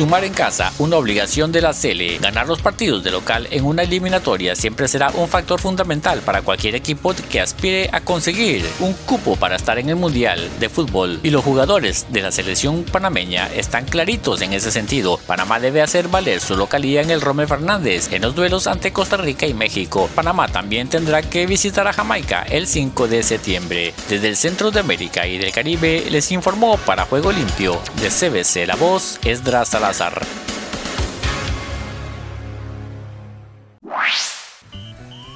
Sumar 0.00 0.24
en 0.24 0.32
casa, 0.32 0.72
una 0.78 0.96
obligación 0.96 1.52
de 1.52 1.60
la 1.60 1.74
Cele. 1.74 2.16
Ganar 2.16 2.48
los 2.48 2.62
partidos 2.62 3.04
de 3.04 3.10
local 3.10 3.46
en 3.50 3.66
una 3.66 3.82
eliminatoria 3.82 4.56
siempre 4.56 4.88
será 4.88 5.10
un 5.10 5.28
factor 5.28 5.60
fundamental 5.60 6.22
para 6.22 6.40
cualquier 6.40 6.74
equipo 6.74 7.14
que 7.28 7.38
aspire 7.38 7.90
a 7.92 8.00
conseguir 8.00 8.64
un 8.78 8.94
cupo 8.94 9.36
para 9.36 9.56
estar 9.56 9.78
en 9.78 9.90
el 9.90 9.96
Mundial 9.96 10.48
de 10.58 10.70
Fútbol. 10.70 11.20
Y 11.22 11.28
los 11.28 11.44
jugadores 11.44 12.06
de 12.08 12.22
la 12.22 12.32
selección 12.32 12.84
panameña 12.84 13.50
están 13.54 13.84
claritos 13.84 14.40
en 14.40 14.54
ese 14.54 14.70
sentido. 14.70 15.18
Panamá 15.26 15.60
debe 15.60 15.82
hacer 15.82 16.08
valer 16.08 16.40
su 16.40 16.56
localía 16.56 17.02
en 17.02 17.10
el 17.10 17.20
Rome 17.20 17.46
Fernández 17.46 18.10
en 18.10 18.22
los 18.22 18.34
duelos 18.34 18.68
ante 18.68 18.94
Costa 18.94 19.18
Rica 19.18 19.46
y 19.46 19.52
México. 19.52 20.08
Panamá 20.14 20.48
también 20.48 20.88
tendrá 20.88 21.20
que 21.20 21.44
visitar 21.44 21.86
a 21.86 21.92
Jamaica 21.92 22.46
el 22.48 22.66
5 22.66 23.06
de 23.06 23.22
septiembre. 23.22 23.92
Desde 24.08 24.28
el 24.28 24.38
centro 24.38 24.70
de 24.70 24.80
América 24.80 25.26
y 25.26 25.36
del 25.36 25.52
Caribe 25.52 26.06
les 26.08 26.32
informó 26.32 26.78
para 26.78 27.04
Juego 27.04 27.32
Limpio 27.32 27.78
de 28.00 28.08
CBC 28.08 28.66
La 28.66 28.76
Voz 28.76 29.20
Esdras 29.24 29.68
Salazar. 29.68 29.89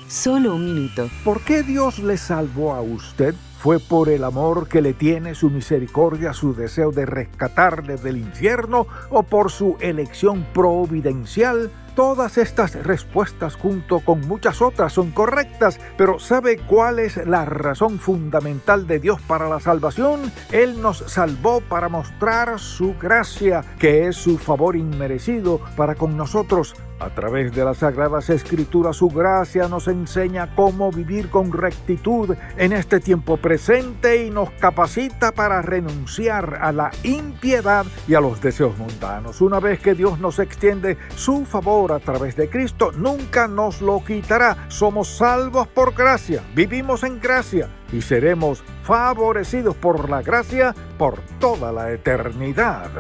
Solo 0.09 0.55
un 0.55 0.65
minuto. 0.65 1.11
¿Por 1.25 1.41
qué 1.43 1.63
Dios 1.63 1.99
le 1.99 2.17
salvó 2.17 2.73
a 2.73 2.81
usted? 2.81 3.35
¿Fue 3.59 3.79
por 3.81 4.09
el 4.09 4.25
amor 4.25 4.69
que 4.69 4.81
le 4.81 4.93
tiene, 4.93 5.35
su 5.35 5.51
misericordia, 5.51 6.33
su 6.33 6.55
deseo 6.55 6.93
de 6.93 7.05
rescatarle 7.05 7.97
del 7.97 8.19
infierno 8.19 8.87
o 9.11 9.23
por 9.25 9.51
su 9.51 9.77
elección 9.81 10.47
providencial? 10.55 11.71
Todas 11.95 12.39
estas 12.39 12.75
respuestas 12.75 13.55
junto 13.55 14.01
con 14.01 14.21
muchas 14.27 14.61
otras 14.63 14.93
son 14.93 15.13
correctas, 15.13 15.79
pero 15.97 16.19
¿sabe 16.19 16.59
cuál 16.59 16.99
es 16.99 17.25
la 17.25 17.45
razón 17.45 18.01
fundamental 18.01 18.89
de 18.89 18.99
Dios 18.99 19.21
para 19.21 19.49
la 19.49 19.61
salvación? 19.61 20.33
Él 20.51 20.83
nos 20.83 20.99
salvó 21.07 21.61
para 21.61 21.89
mostrar 21.89 22.59
su 22.59 22.97
gracia, 23.01 23.65
que 23.79 24.09
es 24.09 24.17
su 24.17 24.39
favor 24.39 24.75
inmerecido 24.75 25.61
para 25.77 25.95
con 25.95 26.17
nosotros. 26.17 26.75
A 27.01 27.11
través 27.11 27.53
de 27.53 27.65
las 27.65 27.79
Sagradas 27.79 28.31
Escrituras, 28.31 28.97
su 28.97 29.09
gracia 29.09 29.69
nos 29.69 29.89
enseña 29.89 30.55
cómo 30.55 30.93
vivir 30.93 31.29
con 31.29 31.53
rectitud 31.53 32.35
en 32.57 32.73
este 32.73 33.01
tiempo 33.01 33.37
presente 33.37 34.25
y 34.25 34.31
nos 34.31 34.51
capacita 34.53 35.33
para 35.33 35.61
renunciar 35.61 36.59
a 36.63 36.71
la 36.71 36.93
impiedad 37.03 37.85
y 38.07 38.15
a 38.15 38.21
los 38.21 38.41
deseos 38.41 38.79
mundanos. 38.79 39.41
Una 39.41 39.59
vez 39.59 39.81
que 39.81 39.95
Dios 39.95 40.21
nos 40.21 40.39
extiende 40.39 40.97
su 41.17 41.45
favor 41.45 41.84
a 41.93 42.01
través 42.01 42.37
de 42.37 42.49
Cristo, 42.49 42.93
nunca 42.93 43.49
nos 43.49 43.81
lo 43.81 44.05
quitará. 44.05 44.67
Somos 44.69 45.09
salvos 45.09 45.67
por 45.69 45.95
gracia, 45.95 46.43
vivimos 46.55 47.03
en 47.03 47.19
gracia 47.21 47.69
y 47.93 48.03
seremos 48.03 48.63
favorecidos 48.83 49.75
por 49.77 50.09
la 50.09 50.23
gracia 50.23 50.75
por 50.99 51.21
toda 51.39 51.71
la 51.73 51.93
eternidad. 51.93 52.91